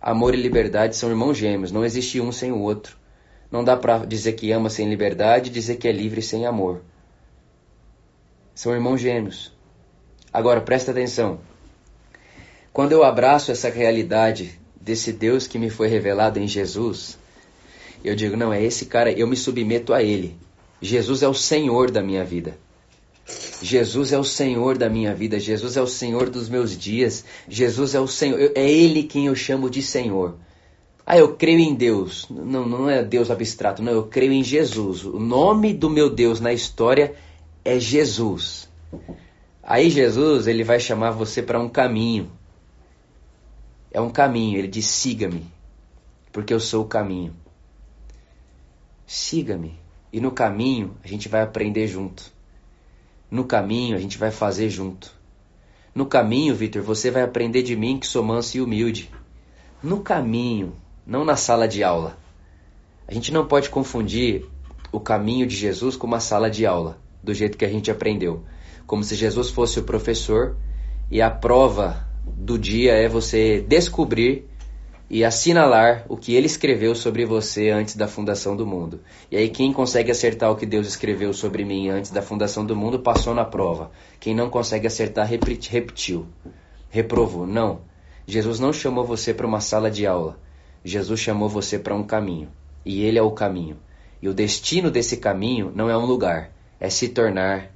Amor 0.00 0.34
e 0.34 0.36
liberdade 0.36 0.96
são 0.96 1.08
irmãos 1.08 1.38
gêmeos, 1.38 1.70
não 1.70 1.84
existe 1.84 2.20
um 2.20 2.32
sem 2.32 2.52
o 2.52 2.58
outro. 2.58 2.96
Não 3.50 3.62
dá 3.62 3.76
para 3.76 4.04
dizer 4.04 4.32
que 4.32 4.50
ama 4.50 4.68
sem 4.68 4.88
liberdade 4.88 5.50
dizer 5.50 5.76
que 5.76 5.86
é 5.86 5.92
livre 5.92 6.22
sem 6.22 6.46
amor. 6.46 6.82
São 8.54 8.74
irmãos 8.74 9.00
gêmeos. 9.00 9.52
Agora 10.32 10.60
presta 10.60 10.90
atenção. 10.90 11.40
Quando 12.72 12.92
eu 12.92 13.04
abraço 13.04 13.52
essa 13.52 13.68
realidade 13.68 14.58
desse 14.80 15.12
Deus 15.12 15.46
que 15.46 15.58
me 15.58 15.68
foi 15.68 15.88
revelado 15.88 16.38
em 16.38 16.48
Jesus, 16.48 17.18
eu 18.02 18.16
digo, 18.16 18.36
não, 18.36 18.52
é 18.52 18.62
esse 18.62 18.86
cara, 18.86 19.12
eu 19.12 19.26
me 19.26 19.36
submeto 19.36 19.92
a 19.92 20.02
ele. 20.02 20.36
Jesus 20.80 21.22
é 21.22 21.28
o 21.28 21.34
Senhor 21.34 21.90
da 21.90 22.02
minha 22.02 22.24
vida. 22.24 22.56
Jesus 23.62 24.12
é 24.12 24.18
o 24.18 24.24
Senhor 24.24 24.76
da 24.76 24.88
minha 24.88 25.14
vida, 25.14 25.38
Jesus 25.38 25.76
é 25.76 25.82
o 25.82 25.86
Senhor 25.86 26.28
dos 26.28 26.48
meus 26.48 26.76
dias, 26.76 27.24
Jesus 27.48 27.94
é 27.94 28.00
o 28.00 28.08
Senhor, 28.08 28.52
é 28.54 28.68
Ele 28.68 29.04
quem 29.04 29.26
eu 29.26 29.34
chamo 29.36 29.70
de 29.70 29.80
Senhor. 29.80 30.34
Ah, 31.06 31.16
eu 31.16 31.36
creio 31.36 31.60
em 31.60 31.74
Deus. 31.74 32.26
Não, 32.28 32.66
não 32.66 32.90
é 32.90 33.02
Deus 33.04 33.30
abstrato, 33.30 33.82
não, 33.82 33.92
eu 33.92 34.04
creio 34.04 34.32
em 34.32 34.42
Jesus. 34.42 35.04
O 35.04 35.20
nome 35.20 35.72
do 35.72 35.88
meu 35.88 36.10
Deus 36.10 36.40
na 36.40 36.52
história 36.52 37.14
é 37.64 37.78
Jesus. 37.78 38.68
Aí 39.62 39.90
Jesus, 39.90 40.46
ele 40.46 40.64
vai 40.64 40.80
chamar 40.80 41.12
você 41.12 41.42
para 41.42 41.60
um 41.60 41.68
caminho. 41.68 42.30
É 43.92 44.00
um 44.00 44.10
caminho, 44.10 44.58
ele 44.58 44.68
diz: 44.68 44.86
siga-me, 44.86 45.46
porque 46.32 46.54
eu 46.54 46.58
sou 46.58 46.84
o 46.84 46.88
caminho. 46.88 47.34
Siga-me. 49.06 49.78
E 50.10 50.20
no 50.20 50.30
caminho 50.30 50.96
a 51.04 51.08
gente 51.08 51.28
vai 51.28 51.42
aprender 51.42 51.86
junto. 51.86 52.32
No 53.30 53.44
caminho 53.44 53.94
a 53.94 54.00
gente 54.00 54.16
vai 54.16 54.30
fazer 54.30 54.70
junto. 54.70 55.12
No 55.94 56.06
caminho, 56.06 56.54
Vitor, 56.54 56.82
você 56.82 57.10
vai 57.10 57.22
aprender 57.22 57.62
de 57.62 57.76
mim 57.76 57.98
que 57.98 58.06
sou 58.06 58.24
manso 58.24 58.56
e 58.56 58.62
humilde. 58.62 59.10
No 59.82 60.00
caminho, 60.00 60.74
não 61.06 61.22
na 61.22 61.36
sala 61.36 61.68
de 61.68 61.84
aula. 61.84 62.16
A 63.06 63.12
gente 63.12 63.30
não 63.30 63.46
pode 63.46 63.68
confundir 63.68 64.46
o 64.90 64.98
caminho 64.98 65.46
de 65.46 65.54
Jesus 65.54 65.96
com 65.96 66.06
uma 66.06 66.20
sala 66.20 66.50
de 66.50 66.64
aula, 66.64 66.98
do 67.22 67.34
jeito 67.34 67.58
que 67.58 67.64
a 67.64 67.68
gente 67.68 67.90
aprendeu. 67.90 68.42
Como 68.86 69.04
se 69.04 69.14
Jesus 69.14 69.50
fosse 69.50 69.78
o 69.80 69.84
professor 69.84 70.56
e 71.10 71.20
a 71.20 71.30
prova 71.30 72.06
do 72.26 72.58
dia 72.58 72.92
é 72.92 73.08
você 73.08 73.60
descobrir 73.60 74.48
e 75.12 75.24
assinalar 75.24 76.06
o 76.08 76.16
que 76.16 76.34
ele 76.34 76.46
escreveu 76.46 76.94
sobre 76.94 77.26
você 77.26 77.68
antes 77.68 77.94
da 77.94 78.08
fundação 78.08 78.56
do 78.56 78.66
mundo. 78.66 79.00
E 79.30 79.36
aí, 79.36 79.50
quem 79.50 79.70
consegue 79.70 80.10
acertar 80.10 80.50
o 80.50 80.56
que 80.56 80.64
Deus 80.64 80.86
escreveu 80.86 81.34
sobre 81.34 81.64
mim 81.66 81.90
antes 81.90 82.10
da 82.10 82.22
fundação 82.22 82.64
do 82.64 82.74
mundo 82.74 82.98
passou 82.98 83.34
na 83.34 83.44
prova. 83.44 83.90
Quem 84.18 84.34
não 84.34 84.48
consegue 84.48 84.86
acertar, 84.86 85.28
repetiu, 85.28 86.26
reprovou. 86.88 87.46
Não. 87.46 87.82
Jesus 88.26 88.58
não 88.58 88.72
chamou 88.72 89.04
você 89.04 89.34
para 89.34 89.46
uma 89.46 89.60
sala 89.60 89.90
de 89.90 90.06
aula. 90.06 90.38
Jesus 90.82 91.20
chamou 91.20 91.48
você 91.48 91.78
para 91.78 91.94
um 91.94 92.04
caminho. 92.04 92.48
E 92.82 93.02
ele 93.02 93.18
é 93.18 93.22
o 93.22 93.32
caminho. 93.32 93.76
E 94.22 94.28
o 94.28 94.34
destino 94.34 94.90
desse 94.90 95.18
caminho 95.18 95.70
não 95.74 95.90
é 95.90 95.96
um 95.96 96.06
lugar, 96.06 96.52
é 96.80 96.88
se 96.88 97.08
tornar 97.08 97.70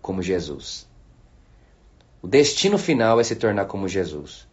como 0.00 0.22
Jesus. 0.22 0.86
O 2.26 2.28
destino 2.28 2.76
final 2.76 3.20
é 3.20 3.22
se 3.22 3.36
tornar 3.36 3.66
como 3.66 3.86
Jesus. 3.86 4.48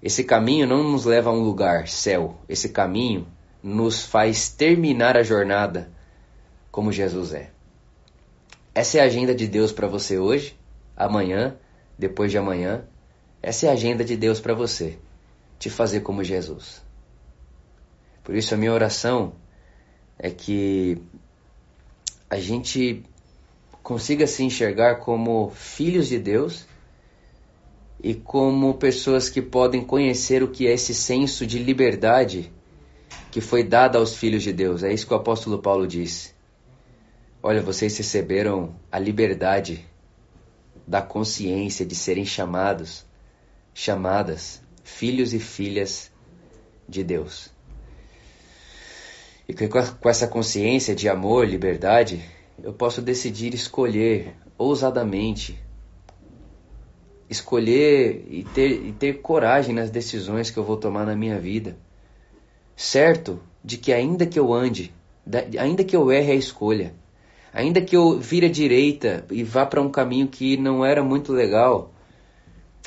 Esse 0.00 0.22
caminho 0.22 0.64
não 0.64 0.92
nos 0.92 1.04
leva 1.04 1.28
a 1.28 1.32
um 1.32 1.40
lugar, 1.40 1.88
céu. 1.88 2.38
Esse 2.48 2.68
caminho 2.68 3.26
nos 3.60 4.04
faz 4.04 4.48
terminar 4.48 5.16
a 5.16 5.24
jornada 5.24 5.90
como 6.70 6.92
Jesus 6.92 7.34
é. 7.34 7.50
Essa 8.72 8.98
é 8.98 9.00
a 9.00 9.06
agenda 9.06 9.34
de 9.34 9.48
Deus 9.48 9.72
para 9.72 9.88
você 9.88 10.20
hoje, 10.20 10.56
amanhã, 10.96 11.56
depois 11.98 12.30
de 12.30 12.38
amanhã. 12.38 12.84
Essa 13.42 13.66
é 13.66 13.68
a 13.68 13.72
agenda 13.72 14.04
de 14.04 14.16
Deus 14.16 14.38
para 14.38 14.54
você, 14.54 15.00
te 15.58 15.68
fazer 15.68 16.02
como 16.02 16.22
Jesus. 16.22 16.80
Por 18.22 18.36
isso 18.36 18.54
a 18.54 18.56
minha 18.56 18.72
oração 18.72 19.32
é 20.16 20.30
que 20.30 21.02
a 22.30 22.38
gente 22.38 23.02
consiga 23.88 24.26
se 24.26 24.44
enxergar 24.44 24.96
como 24.96 25.48
filhos 25.48 26.08
de 26.08 26.18
Deus 26.18 26.66
e 27.98 28.14
como 28.14 28.74
pessoas 28.74 29.30
que 29.30 29.40
podem 29.40 29.82
conhecer 29.82 30.42
o 30.42 30.48
que 30.48 30.66
é 30.66 30.74
esse 30.74 30.94
senso 30.94 31.46
de 31.46 31.58
liberdade 31.58 32.52
que 33.30 33.40
foi 33.40 33.64
dado 33.64 33.96
aos 33.96 34.14
filhos 34.14 34.42
de 34.42 34.52
Deus. 34.52 34.82
É 34.82 34.92
isso 34.92 35.06
que 35.06 35.14
o 35.14 35.16
apóstolo 35.16 35.58
Paulo 35.58 35.86
disse. 35.86 36.34
Olha, 37.42 37.62
vocês 37.62 37.96
receberam 37.96 38.76
a 38.92 38.98
liberdade 38.98 39.88
da 40.86 41.00
consciência 41.00 41.86
de 41.86 41.94
serem 41.94 42.26
chamados, 42.26 43.06
chamadas 43.72 44.60
filhos 44.84 45.32
e 45.32 45.38
filhas 45.38 46.12
de 46.86 47.02
Deus. 47.02 47.48
E 49.48 49.54
com 49.54 50.10
essa 50.10 50.28
consciência 50.28 50.94
de 50.94 51.08
amor, 51.08 51.48
liberdade, 51.48 52.22
eu 52.62 52.72
posso 52.72 53.00
decidir 53.00 53.54
escolher 53.54 54.34
ousadamente 54.56 55.58
escolher 57.28 58.26
e 58.30 58.42
ter, 58.42 58.70
e 58.70 58.92
ter 58.92 59.20
coragem 59.20 59.74
nas 59.74 59.90
decisões 59.90 60.50
que 60.50 60.58
eu 60.58 60.64
vou 60.64 60.76
tomar 60.76 61.04
na 61.04 61.14
minha 61.14 61.38
vida. 61.38 61.76
Certo 62.74 63.40
de 63.62 63.76
que 63.76 63.92
ainda 63.92 64.24
que 64.24 64.38
eu 64.38 64.52
ande, 64.52 64.92
ainda 65.58 65.84
que 65.84 65.94
eu 65.94 66.10
erre 66.10 66.32
a 66.32 66.36
escolha, 66.36 66.94
ainda 67.52 67.80
que 67.80 67.96
eu 67.96 68.18
vire 68.18 68.46
à 68.46 68.50
direita 68.50 69.26
e 69.30 69.42
vá 69.42 69.66
para 69.66 69.82
um 69.82 69.90
caminho 69.90 70.28
que 70.28 70.56
não 70.56 70.84
era 70.84 71.02
muito 71.02 71.32
legal, 71.32 71.92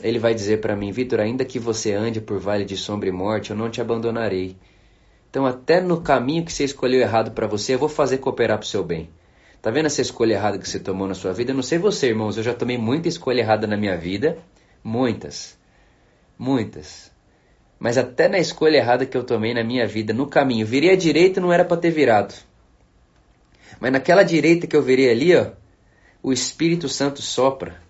ele 0.02 0.18
vai 0.18 0.34
dizer 0.34 0.60
para 0.60 0.76
mim, 0.76 0.92
Vitor, 0.92 1.20
ainda 1.20 1.46
que 1.46 1.60
você 1.60 1.94
ande 1.94 2.20
por 2.20 2.40
vale 2.40 2.66
de 2.66 2.76
sombra 2.76 3.10
e 3.10 3.12
morte, 3.12 3.52
eu 3.52 3.56
não 3.56 3.70
te 3.70 3.82
abandonarei. 3.82 4.58
Então, 5.30 5.46
até 5.46 5.80
no 5.80 6.02
caminho 6.02 6.44
que 6.44 6.52
você 6.52 6.64
escolheu 6.64 7.00
errado 7.00 7.32
para 7.32 7.48
você, 7.48 7.76
eu 7.76 7.80
vou 7.80 7.88
fazer 7.88 8.18
cooperar 8.18 8.58
para 8.58 8.66
o 8.66 8.68
seu 8.68 8.84
bem. 8.84 9.10
Tá 9.62 9.70
vendo 9.70 9.86
essa 9.86 10.02
escolha 10.02 10.34
errada 10.34 10.58
que 10.58 10.68
você 10.68 10.80
tomou 10.80 11.08
na 11.08 11.14
sua 11.14 11.34
vida? 11.34 11.52
Eu 11.52 11.56
não 11.56 11.62
sei 11.62 11.78
você, 11.78 12.08
irmãos, 12.08 12.36
eu 12.36 12.44
já 12.44 12.54
tomei 12.54 12.78
muita 12.78 13.08
escolha 13.08 13.42
errada 13.42 13.68
na 13.68 13.78
minha 13.78 13.96
vida. 13.96 14.40
Muitas. 14.84 15.56
Muitas. 16.38 17.12
Mas 17.78 17.98
até 17.98 18.28
na 18.28 18.40
escolha 18.40 18.78
errada 18.78 19.06
que 19.06 19.16
eu 19.16 19.24
tomei 19.24 19.54
na 19.54 19.64
minha 19.64 19.86
vida, 19.86 20.14
no 20.14 20.28
caminho, 20.28 20.66
virei 20.66 20.92
à 20.92 20.96
direita 20.96 21.40
não 21.40 21.54
era 21.54 21.64
para 21.64 21.78
ter 21.78 21.92
virado. 21.92 22.34
Mas 23.80 23.92
naquela 23.92 24.24
direita 24.24 24.66
que 24.66 24.76
eu 24.76 24.82
virei 24.82 25.12
ali, 25.12 25.36
ó, 25.36 25.52
o 26.24 26.34
Espírito 26.34 26.90
Santo 26.90 27.22
sopra. 27.22 27.82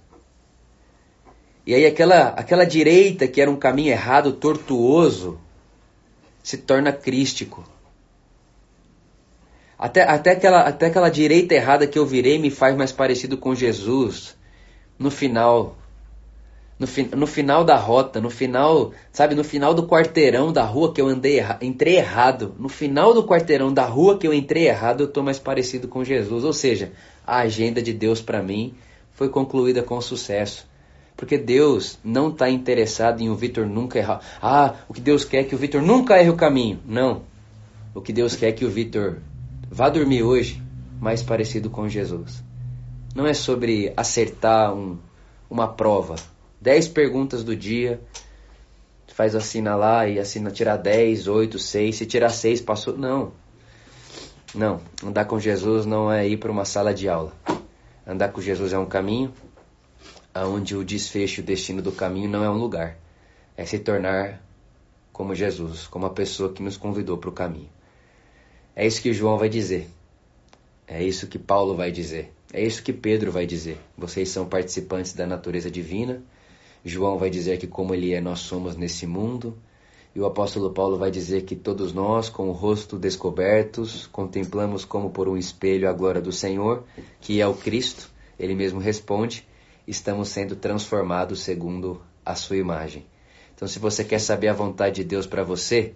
E 1.65 1.73
aí 1.73 1.85
aquela, 1.85 2.29
aquela 2.29 2.65
direita 2.65 3.27
que 3.27 3.41
era 3.41 3.51
um 3.51 3.55
caminho 3.55 3.91
errado, 3.91 4.33
tortuoso, 4.33 5.39
se 6.43 6.57
torna 6.57 6.91
crístico. 6.91 7.63
Até, 9.81 10.03
até, 10.03 10.33
aquela, 10.33 10.61
até 10.61 10.85
aquela 10.85 11.09
direita 11.09 11.55
errada 11.55 11.87
que 11.87 11.97
eu 11.97 12.05
virei 12.05 12.37
me 12.37 12.51
faz 12.51 12.75
mais 12.75 12.91
parecido 12.91 13.35
com 13.35 13.55
Jesus. 13.55 14.37
No 14.99 15.09
final. 15.09 15.75
No, 16.77 16.85
fi, 16.85 17.09
no 17.15 17.25
final 17.25 17.63
da 17.63 17.75
rota, 17.77 18.21
no 18.21 18.29
final, 18.29 18.91
sabe, 19.11 19.33
no 19.33 19.43
final 19.43 19.73
do 19.73 19.87
quarteirão 19.87 20.53
da 20.53 20.63
rua 20.63 20.93
que 20.93 21.01
eu 21.01 21.07
andei 21.07 21.43
entrei 21.61 21.95
errado. 21.95 22.53
No 22.59 22.69
final 22.69 23.11
do 23.11 23.23
quarteirão 23.23 23.73
da 23.73 23.83
rua 23.83 24.19
que 24.19 24.27
eu 24.27 24.33
entrei 24.33 24.67
errado, 24.67 25.01
eu 25.01 25.07
tô 25.07 25.23
mais 25.23 25.39
parecido 25.39 25.87
com 25.87 26.03
Jesus. 26.03 26.43
Ou 26.43 26.53
seja, 26.53 26.91
a 27.25 27.37
agenda 27.39 27.81
de 27.81 27.91
Deus 27.91 28.21
para 28.21 28.43
mim 28.43 28.75
foi 29.13 29.29
concluída 29.29 29.81
com 29.81 29.99
sucesso. 29.99 30.67
Porque 31.17 31.39
Deus 31.39 31.97
não 32.03 32.29
está 32.29 32.47
interessado 32.51 33.21
em 33.21 33.31
o 33.31 33.35
Vitor 33.35 33.65
nunca 33.65 33.97
errar. 33.97 34.21
Ah, 34.39 34.75
o 34.87 34.93
que 34.93 35.01
Deus 35.01 35.25
quer 35.25 35.39
é 35.39 35.43
que 35.43 35.55
o 35.55 35.57
Vitor 35.57 35.81
nunca 35.81 36.19
erre 36.19 36.29
o 36.29 36.35
caminho. 36.35 36.79
Não. 36.85 37.23
O 37.95 38.01
que 38.01 38.13
Deus 38.13 38.35
quer 38.35 38.49
é 38.49 38.51
que 38.51 38.65
o 38.65 38.69
Vitor 38.69 39.17
Vá 39.73 39.87
dormir 39.87 40.21
hoje 40.21 40.61
mais 40.99 41.23
parecido 41.23 41.69
com 41.69 41.87
Jesus. 41.87 42.43
Não 43.15 43.25
é 43.25 43.33
sobre 43.33 43.93
acertar 43.95 44.73
um, 44.73 44.99
uma 45.49 45.65
prova. 45.65 46.17
Dez 46.59 46.89
perguntas 46.89 47.41
do 47.41 47.55
dia, 47.55 48.01
faz 49.07 49.33
assina 49.33 49.73
lá 49.77 50.05
e 50.09 50.19
assina 50.19 50.51
tirar 50.51 50.75
dez, 50.75 51.25
oito, 51.25 51.57
seis. 51.57 51.95
Se 51.95 52.05
tirar 52.05 52.31
seis, 52.31 52.59
passou. 52.59 52.97
Não. 52.97 53.31
Não. 54.53 54.81
Andar 55.01 55.23
com 55.23 55.39
Jesus 55.39 55.85
não 55.85 56.11
é 56.11 56.27
ir 56.27 56.35
para 56.35 56.51
uma 56.51 56.65
sala 56.65 56.93
de 56.93 57.07
aula. 57.07 57.31
Andar 58.05 58.33
com 58.33 58.41
Jesus 58.41 58.73
é 58.73 58.77
um 58.77 58.85
caminho, 58.85 59.33
onde 60.35 60.75
o 60.75 60.83
desfecho, 60.83 61.39
o 61.39 61.45
destino 61.45 61.81
do 61.81 61.93
caminho 61.93 62.29
não 62.29 62.43
é 62.43 62.49
um 62.49 62.57
lugar. 62.57 62.97
É 63.55 63.65
se 63.65 63.79
tornar 63.79 64.43
como 65.13 65.33
Jesus, 65.33 65.87
como 65.87 66.07
a 66.07 66.09
pessoa 66.09 66.51
que 66.51 66.61
nos 66.61 66.75
convidou 66.75 67.17
para 67.17 67.29
o 67.29 67.33
caminho. 67.33 67.69
É 68.81 68.87
isso 68.87 68.99
que 68.99 69.13
João 69.13 69.37
vai 69.37 69.47
dizer. 69.47 69.87
É 70.87 71.03
isso 71.03 71.27
que 71.27 71.37
Paulo 71.37 71.75
vai 71.75 71.91
dizer. 71.91 72.33
É 72.51 72.65
isso 72.65 72.81
que 72.81 72.91
Pedro 72.91 73.31
vai 73.31 73.45
dizer. 73.45 73.77
Vocês 73.95 74.29
são 74.29 74.47
participantes 74.47 75.13
da 75.13 75.27
natureza 75.27 75.69
divina. 75.69 76.23
João 76.83 77.19
vai 77.19 77.29
dizer 77.29 77.59
que, 77.59 77.67
como 77.67 77.93
ele 77.93 78.11
é, 78.11 78.19
nós 78.19 78.39
somos 78.39 78.75
nesse 78.75 79.05
mundo. 79.05 79.55
E 80.15 80.19
o 80.19 80.25
apóstolo 80.25 80.71
Paulo 80.71 80.97
vai 80.97 81.11
dizer 81.11 81.43
que 81.43 81.55
todos 81.55 81.93
nós, 81.93 82.27
com 82.27 82.49
o 82.49 82.53
rosto 82.53 82.97
descobertos, 82.97 84.07
contemplamos 84.07 84.83
como 84.83 85.11
por 85.11 85.29
um 85.29 85.37
espelho 85.37 85.87
a 85.87 85.93
glória 85.93 86.19
do 86.19 86.31
Senhor, 86.31 86.83
que 87.19 87.39
é 87.39 87.45
o 87.45 87.53
Cristo. 87.53 88.09
Ele 88.39 88.55
mesmo 88.55 88.79
responde: 88.79 89.47
estamos 89.87 90.29
sendo 90.29 90.55
transformados 90.55 91.43
segundo 91.43 92.01
a 92.25 92.33
sua 92.33 92.57
imagem. 92.57 93.05
Então, 93.53 93.67
se 93.67 93.77
você 93.77 94.03
quer 94.03 94.19
saber 94.19 94.47
a 94.47 94.53
vontade 94.53 94.95
de 94.95 95.03
Deus 95.03 95.27
para 95.27 95.43
você, 95.43 95.93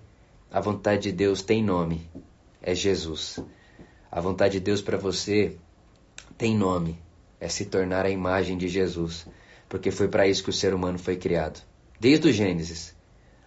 a 0.51 0.61
vontade 0.61 1.09
de 1.09 1.11
Deus 1.11 1.41
tem 1.41 1.63
nome 1.63 2.07
é 2.65 2.73
Jesus. 2.73 3.39
A 4.11 4.19
vontade 4.19 4.53
de 4.53 4.59
Deus 4.59 4.81
para 4.81 4.97
você 4.97 5.55
tem 6.35 6.57
nome, 6.57 6.99
é 7.39 7.47
se 7.47 7.65
tornar 7.65 8.05
a 8.05 8.09
imagem 8.09 8.57
de 8.57 8.67
Jesus, 8.67 9.27
porque 9.69 9.91
foi 9.91 10.07
para 10.07 10.27
isso 10.27 10.43
que 10.43 10.49
o 10.49 10.53
ser 10.53 10.73
humano 10.73 10.97
foi 10.97 11.15
criado. 11.15 11.61
Desde 11.99 12.27
o 12.27 12.33
Gênesis, 12.33 12.95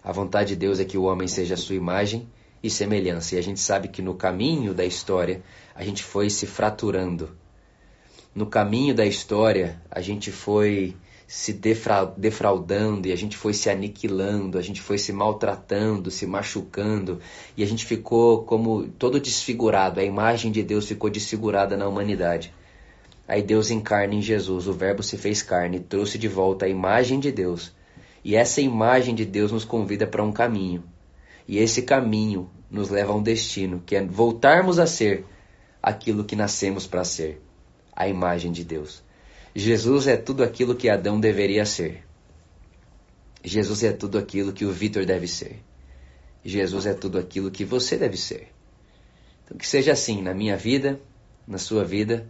a 0.01 0.13
vontade 0.13 0.49
de 0.49 0.55
Deus 0.55 0.79
é 0.79 0.85
que 0.85 0.97
o 0.97 1.03
homem 1.03 1.27
seja 1.27 1.55
a 1.55 1.57
sua 1.57 1.75
imagem 1.75 2.29
e 2.63 2.69
semelhança. 2.69 3.35
E 3.35 3.37
a 3.37 3.43
gente 3.43 3.59
sabe 3.59 3.89
que 3.89 4.01
no 4.01 4.15
caminho 4.15 4.73
da 4.73 4.85
história 4.85 5.43
a 5.75 5.83
gente 5.83 6.01
foi 6.01 6.29
se 6.29 6.47
fraturando. 6.47 7.37
No 8.33 8.45
caminho 8.45 8.95
da 8.95 9.05
história 9.05 9.81
a 9.91 9.99
gente 9.99 10.31
foi 10.31 10.95
se 11.29 11.53
defraudando 11.53 13.07
e 13.07 13.11
a 13.11 13.15
gente 13.15 13.37
foi 13.37 13.53
se 13.53 13.69
aniquilando, 13.69 14.57
a 14.57 14.63
gente 14.63 14.81
foi 14.81 14.97
se 14.97 15.13
maltratando, 15.13 16.09
se 16.09 16.25
machucando 16.25 17.19
e 17.55 17.61
a 17.61 17.67
gente 17.67 17.85
ficou 17.85 18.43
como 18.45 18.87
todo 18.87 19.19
desfigurado. 19.19 19.99
A 19.99 20.03
imagem 20.03 20.51
de 20.51 20.63
Deus 20.63 20.87
ficou 20.87 21.07
desfigurada 21.07 21.77
na 21.77 21.87
humanidade. 21.87 22.51
Aí 23.27 23.43
Deus 23.43 23.69
encarna 23.69 24.15
em 24.15 24.23
Jesus, 24.23 24.65
o 24.65 24.73
Verbo 24.73 25.03
se 25.03 25.17
fez 25.17 25.43
carne, 25.43 25.79
trouxe 25.79 26.17
de 26.17 26.27
volta 26.27 26.65
a 26.65 26.67
imagem 26.67 27.19
de 27.19 27.31
Deus. 27.31 27.71
E 28.25 28.35
essa 28.35 28.59
imagem 28.59 29.13
de 29.13 29.23
Deus 29.23 29.51
nos 29.51 29.63
convida 29.63 30.07
para 30.07 30.23
um 30.23 30.31
caminho. 30.31 30.83
E 31.47 31.59
esse 31.59 31.83
caminho 31.83 32.49
nos 32.71 32.89
leva 32.89 33.13
a 33.13 33.15
um 33.15 33.21
destino, 33.21 33.83
que 33.85 33.95
é 33.95 34.03
voltarmos 34.03 34.79
a 34.79 34.87
ser 34.87 35.27
aquilo 35.79 36.23
que 36.23 36.35
nascemos 36.35 36.87
para 36.87 37.03
ser 37.03 37.39
a 37.95 38.07
imagem 38.07 38.51
de 38.51 38.63
Deus. 38.63 39.07
Jesus 39.55 40.07
é 40.07 40.15
tudo 40.17 40.43
aquilo 40.43 40.75
que 40.75 40.89
Adão 40.89 41.19
deveria 41.19 41.65
ser. 41.65 42.03
Jesus 43.43 43.83
é 43.83 43.91
tudo 43.91 44.17
aquilo 44.17 44.53
que 44.53 44.65
o 44.65 44.71
Vitor 44.71 45.05
deve 45.05 45.27
ser. 45.27 45.59
Jesus 46.43 46.85
é 46.85 46.93
tudo 46.93 47.17
aquilo 47.17 47.51
que 47.51 47.65
você 47.65 47.97
deve 47.97 48.17
ser. 48.17 48.49
Então 49.45 49.57
que 49.57 49.67
seja 49.67 49.93
assim 49.93 50.21
na 50.21 50.33
minha 50.33 50.55
vida, 50.55 50.99
na 51.47 51.57
sua 51.57 51.83
vida, 51.83 52.27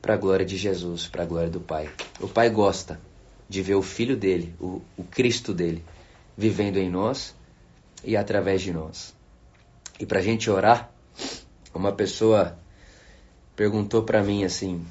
para 0.00 0.14
a 0.14 0.16
glória 0.16 0.46
de 0.46 0.56
Jesus, 0.56 1.06
para 1.06 1.22
a 1.22 1.26
glória 1.26 1.50
do 1.50 1.60
Pai. 1.60 1.90
O 2.20 2.28
Pai 2.28 2.48
gosta 2.48 3.00
de 3.48 3.62
ver 3.62 3.74
o 3.74 3.82
Filho 3.82 4.16
dele, 4.16 4.54
o, 4.58 4.80
o 4.96 5.04
Cristo 5.04 5.52
dele, 5.52 5.84
vivendo 6.36 6.78
em 6.78 6.90
nós 6.90 7.34
e 8.04 8.16
através 8.16 8.62
de 8.62 8.72
nós. 8.72 9.14
E 9.98 10.06
para 10.06 10.20
a 10.20 10.22
gente 10.22 10.50
orar, 10.50 10.90
uma 11.74 11.92
pessoa 11.92 12.58
perguntou 13.54 14.02
para 14.02 14.22
mim 14.22 14.44
assim: 14.44 14.84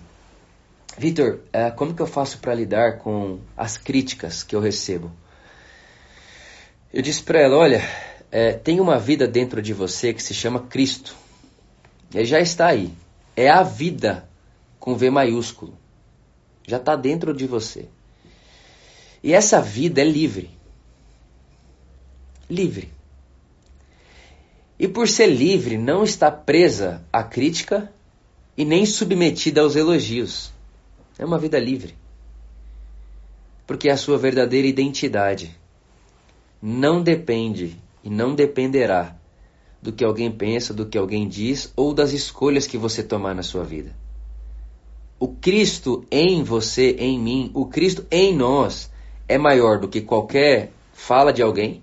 Vitor, 0.97 1.41
é, 1.51 1.69
como 1.71 1.93
que 1.93 2.01
eu 2.01 2.08
faço 2.08 2.39
para 2.39 2.53
lidar 2.53 2.99
com 2.99 3.39
as 3.58 3.77
críticas 3.77 4.43
que 4.43 4.55
eu 4.55 4.62
recebo? 4.62 5.12
Eu 6.93 7.01
disse 7.01 7.21
para 7.21 7.41
ela: 7.41 7.58
olha, 7.58 7.81
é, 8.31 8.53
tem 8.53 8.79
uma 8.79 8.97
vida 8.97 9.27
dentro 9.27 9.62
de 9.62 9.73
você 9.73 10.13
que 10.13 10.23
se 10.23 10.34
chama 10.34 10.62
Cristo. 10.62 11.13
Ele 12.13 12.25
já 12.25 12.39
está 12.39 12.67
aí. 12.67 12.93
É 13.36 13.49
a 13.49 13.62
vida 13.62 14.27
com 14.79 14.95
V 14.95 15.10
maiúsculo. 15.10 15.77
Já 16.65 16.77
está 16.77 16.95
dentro 16.95 17.34
de 17.34 17.45
você. 17.45 17.89
E 19.21 19.34
essa 19.34 19.60
vida 19.60 19.99
é 19.99 20.05
livre. 20.05 20.49
Livre. 22.49 22.89
E 24.79 24.88
por 24.88 25.10
ser 25.10 25.27
livre, 25.27 25.77
não 25.77 26.03
está 26.03 26.31
presa 26.31 27.03
à 27.12 27.23
crítica 27.23 27.91
e 28.55 28.63
nem 28.63 28.86
submetida 28.86 29.62
aos 29.62 29.75
elogios. 29.75 30.54
É 31.17 31.25
uma 31.25 31.38
vida 31.38 31.60
livre. 31.60 31.95
Porque 33.65 33.89
a 33.89 33.97
sua 33.97 34.17
verdadeira 34.17 34.67
identidade 34.67 35.56
não 36.62 37.01
depende 37.01 37.78
e 38.04 38.10
não 38.10 38.36
dependerá 38.36 39.15
do 39.82 39.91
que 39.91 40.04
alguém 40.04 40.32
pensa, 40.32 40.73
do 40.73 40.86
que 40.86 40.97
alguém 40.97 41.28
diz 41.28 41.71
ou 41.75 41.93
das 41.93 42.12
escolhas 42.12 42.67
que 42.67 42.78
você 42.78 43.04
tomar 43.04 43.36
na 43.36 43.43
sua 43.43 43.63
vida. 43.63 43.95
O 45.19 45.30
Cristo 45.30 46.06
em 46.12 46.43
você, 46.43 46.91
em 46.99 47.19
mim, 47.19 47.51
o 47.54 47.65
Cristo 47.65 48.06
em 48.12 48.36
nós 48.36 48.91
é 49.28 49.38
maior 49.38 49.80
do 49.80 49.88
que 49.88 50.01
qualquer 50.01 50.71
fala 50.91 51.32
de 51.32 51.41
alguém 51.41 51.82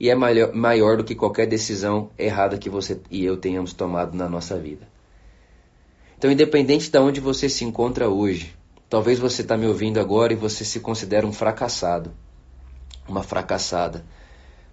e 0.00 0.10
é 0.10 0.14
maior, 0.14 0.52
maior 0.52 0.96
do 0.96 1.04
que 1.04 1.14
qualquer 1.14 1.46
decisão 1.46 2.10
errada 2.18 2.58
que 2.58 2.68
você 2.68 3.00
e 3.10 3.24
eu 3.24 3.36
tenhamos 3.36 3.72
tomado 3.72 4.16
na 4.16 4.28
nossa 4.28 4.58
vida. 4.58 4.88
Então, 6.18 6.30
independente 6.30 6.90
de 6.90 6.98
onde 6.98 7.20
você 7.20 7.48
se 7.48 7.64
encontra 7.64 8.08
hoje, 8.08 8.54
talvez 8.92 9.18
você 9.18 9.40
está 9.40 9.56
me 9.56 9.66
ouvindo 9.66 9.98
agora 9.98 10.34
e 10.34 10.36
você 10.36 10.66
se 10.66 10.78
considera 10.78 11.26
um 11.26 11.32
fracassado, 11.32 12.12
uma 13.08 13.22
fracassada, 13.22 14.04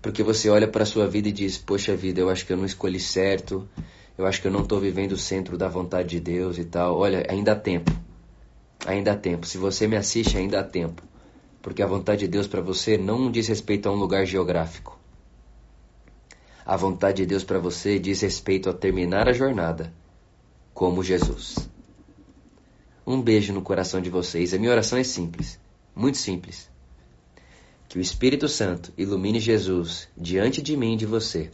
porque 0.01 0.21
você 0.21 0.49
olha 0.49 0.67
para 0.67 0.83
a 0.83 0.85
sua 0.85 1.07
vida 1.07 1.29
e 1.29 1.31
diz: 1.31 1.57
Poxa 1.57 1.95
vida, 1.95 2.19
eu 2.19 2.29
acho 2.29 2.45
que 2.45 2.51
eu 2.51 2.57
não 2.57 2.65
escolhi 2.65 2.99
certo, 2.99 3.65
eu 4.17 4.25
acho 4.25 4.41
que 4.41 4.47
eu 4.49 4.51
não 4.51 4.63
estou 4.63 4.77
vivendo 4.77 5.13
o 5.13 5.17
centro 5.17 5.57
da 5.57 5.69
vontade 5.69 6.09
de 6.09 6.19
Deus 6.19 6.57
e 6.57 6.65
tal. 6.65 6.97
Olha, 6.97 7.25
ainda 7.29 7.53
há 7.53 7.55
tempo, 7.55 7.93
ainda 8.85 9.13
há 9.13 9.15
tempo. 9.15 9.47
Se 9.47 9.57
você 9.57 9.87
me 9.87 9.95
assiste, 9.95 10.37
ainda 10.37 10.59
há 10.59 10.63
tempo, 10.65 11.01
porque 11.61 11.81
a 11.81 11.87
vontade 11.87 12.19
de 12.19 12.27
Deus 12.27 12.45
para 12.45 12.59
você 12.59 12.97
não 12.97 13.31
diz 13.31 13.47
respeito 13.47 13.87
a 13.87 13.91
um 13.93 13.95
lugar 13.95 14.25
geográfico. 14.25 14.99
A 16.65 16.75
vontade 16.75 17.21
de 17.21 17.25
Deus 17.25 17.45
para 17.45 17.57
você 17.57 17.97
diz 17.97 18.19
respeito 18.19 18.69
a 18.69 18.73
terminar 18.73 19.29
a 19.29 19.33
jornada 19.33 19.93
como 20.73 21.01
Jesus. 21.05 21.68
Um 23.09 23.19
beijo 23.19 23.51
no 23.51 23.63
coração 23.63 23.99
de 23.99 24.07
vocês. 24.07 24.53
A 24.53 24.59
minha 24.59 24.69
oração 24.69 24.99
é 24.99 25.03
simples, 25.03 25.59
muito 25.95 26.19
simples. 26.19 26.69
Que 27.87 27.97
o 27.97 28.01
Espírito 28.01 28.47
Santo 28.47 28.93
ilumine 28.95 29.39
Jesus 29.39 30.07
diante 30.15 30.61
de 30.61 30.77
mim 30.77 30.93
e 30.93 30.97
de 30.97 31.07
você, 31.07 31.49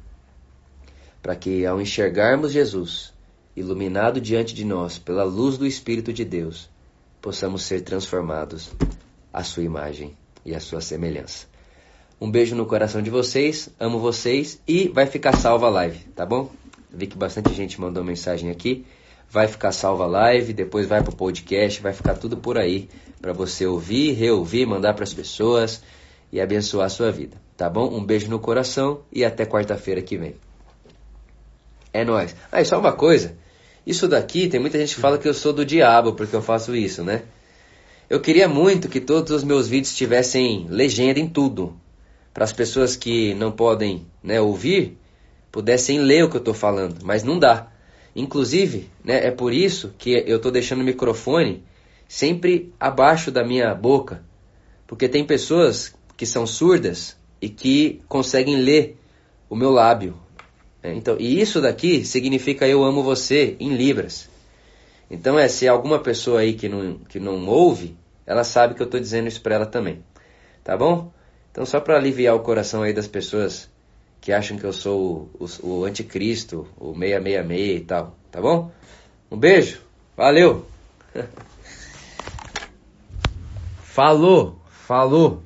para 1.21 1.33
que 1.33 1.65
ao 1.65 1.79
enxergarmos 1.79 2.51
Jesus 2.51 3.13
iluminado 3.55 4.19
diante 4.19 4.53
de 4.53 4.65
nós 4.65 4.97
pela 4.97 5.23
luz 5.23 5.57
do 5.57 5.65
Espírito 5.65 6.11
de 6.11 6.25
Deus, 6.25 6.69
possamos 7.21 7.63
ser 7.63 7.83
transformados 7.83 8.71
à 9.31 9.41
sua 9.41 9.63
imagem 9.63 10.11
e 10.43 10.53
à 10.53 10.59
sua 10.59 10.81
semelhança. 10.81 11.47
Um 12.19 12.29
beijo 12.29 12.53
no 12.53 12.65
coração 12.65 13.01
de 13.01 13.09
vocês, 13.09 13.69
amo 13.79 13.97
vocês 13.97 14.61
e 14.67 14.89
vai 14.89 15.05
ficar 15.05 15.37
salva 15.37 15.67
a 15.67 15.69
live, 15.69 15.99
tá 16.13 16.25
bom? 16.25 16.51
Vi 16.91 17.07
que 17.07 17.17
bastante 17.17 17.53
gente 17.53 17.79
mandou 17.79 18.03
mensagem 18.03 18.49
aqui. 18.49 18.85
Vai 19.35 19.49
ficar 19.49 19.73
salva 19.73 20.05
live, 20.05 20.53
depois 20.53 20.87
vai 20.87 21.03
pro 21.03 21.13
podcast, 21.13 21.81
vai 21.81 21.91
ficar 21.91 22.13
tudo 22.13 22.37
por 22.37 22.57
aí 22.57 22.87
para 23.21 23.33
você 23.33 23.67
ouvir, 23.67 24.13
reouvir, 24.13 24.65
mandar 24.65 24.93
para 24.93 25.03
as 25.03 25.13
pessoas 25.13 25.83
e 26.31 26.39
abençoar 26.39 26.85
a 26.85 26.89
sua 26.89 27.11
vida, 27.11 27.35
tá 27.57 27.69
bom? 27.69 27.93
Um 27.93 28.01
beijo 28.01 28.29
no 28.29 28.39
coração 28.39 29.01
e 29.11 29.25
até 29.25 29.45
quarta-feira 29.45 30.01
que 30.01 30.15
vem. 30.15 30.35
É 31.91 32.05
nóis. 32.05 32.33
Ah, 32.49 32.61
e 32.61 32.65
só 32.65 32.79
uma 32.79 32.93
coisa. 32.93 33.35
Isso 33.85 34.07
daqui, 34.07 34.47
tem 34.47 34.57
muita 34.57 34.79
gente 34.79 34.95
que 34.95 35.01
fala 35.01 35.17
que 35.17 35.27
eu 35.27 35.33
sou 35.33 35.51
do 35.51 35.65
diabo 35.65 36.13
porque 36.13 36.33
eu 36.33 36.41
faço 36.41 36.73
isso, 36.73 37.03
né? 37.03 37.23
Eu 38.09 38.21
queria 38.21 38.47
muito 38.47 38.87
que 38.87 39.01
todos 39.01 39.33
os 39.33 39.43
meus 39.43 39.67
vídeos 39.67 39.93
tivessem 39.93 40.65
legenda 40.69 41.19
em 41.19 41.27
tudo 41.27 41.75
para 42.33 42.45
as 42.45 42.53
pessoas 42.53 42.95
que 42.95 43.33
não 43.33 43.51
podem 43.51 44.07
né, 44.23 44.39
ouvir 44.39 44.97
pudessem 45.51 45.99
ler 45.99 46.23
o 46.23 46.29
que 46.29 46.37
eu 46.37 46.39
estou 46.39 46.53
falando, 46.53 47.03
mas 47.03 47.21
não 47.21 47.37
dá. 47.37 47.74
Inclusive, 48.15 48.89
né, 49.03 49.27
é 49.27 49.31
por 49.31 49.53
isso 49.53 49.93
que 49.97 50.23
eu 50.25 50.37
estou 50.37 50.51
deixando 50.51 50.81
o 50.81 50.85
microfone 50.85 51.63
sempre 52.07 52.73
abaixo 52.79 53.29
da 53.29 53.43
minha 53.43 53.73
boca, 53.75 54.23
porque 54.87 55.09
tem 55.09 55.25
pessoas 55.25 55.93
que 56.15 56.25
são 56.25 56.47
surdas 56.47 57.17
e 57.41 57.49
que 57.49 58.01
conseguem 58.07 58.55
ler 58.55 58.97
o 59.49 59.55
meu 59.55 59.69
lábio. 59.69 60.15
Né? 60.81 60.93
Então, 60.95 61.17
e 61.19 61.41
isso 61.41 61.59
daqui 61.59 62.05
significa 62.05 62.65
eu 62.65 62.83
amo 62.83 63.03
você 63.03 63.57
em 63.59 63.75
libras. 63.75 64.29
Então, 65.11 65.37
é 65.37 65.47
se 65.47 65.67
alguma 65.67 65.99
pessoa 65.99 66.39
aí 66.39 66.53
que 66.53 66.69
não, 66.69 66.99
que 67.09 67.19
não 67.19 67.45
ouve, 67.47 67.97
ela 68.25 68.43
sabe 68.43 68.75
que 68.75 68.81
eu 68.81 68.85
estou 68.85 68.99
dizendo 68.99 69.27
isso 69.27 69.41
para 69.41 69.55
ela 69.55 69.65
também. 69.65 70.03
Tá 70.63 70.77
bom? 70.77 71.11
Então, 71.51 71.65
só 71.65 71.79
para 71.79 71.97
aliviar 71.97 72.35
o 72.35 72.39
coração 72.39 72.81
aí 72.81 72.93
das 72.93 73.07
pessoas 73.07 73.69
que 74.25 74.33
acham 74.33 74.57
que 74.57 74.63
eu 74.63 74.73
sou 74.73 75.29
o, 75.39 75.45
o, 75.61 75.69
o 75.69 75.85
anticristo, 75.85 76.67
o 76.77 76.95
666 76.95 77.77
e 77.77 77.85
tal, 77.85 78.17
tá 78.31 78.41
bom? 78.41 78.71
Um 79.29 79.37
beijo, 79.37 79.79
valeu! 80.17 80.65
falou, 83.83 84.59
falou! 84.67 85.43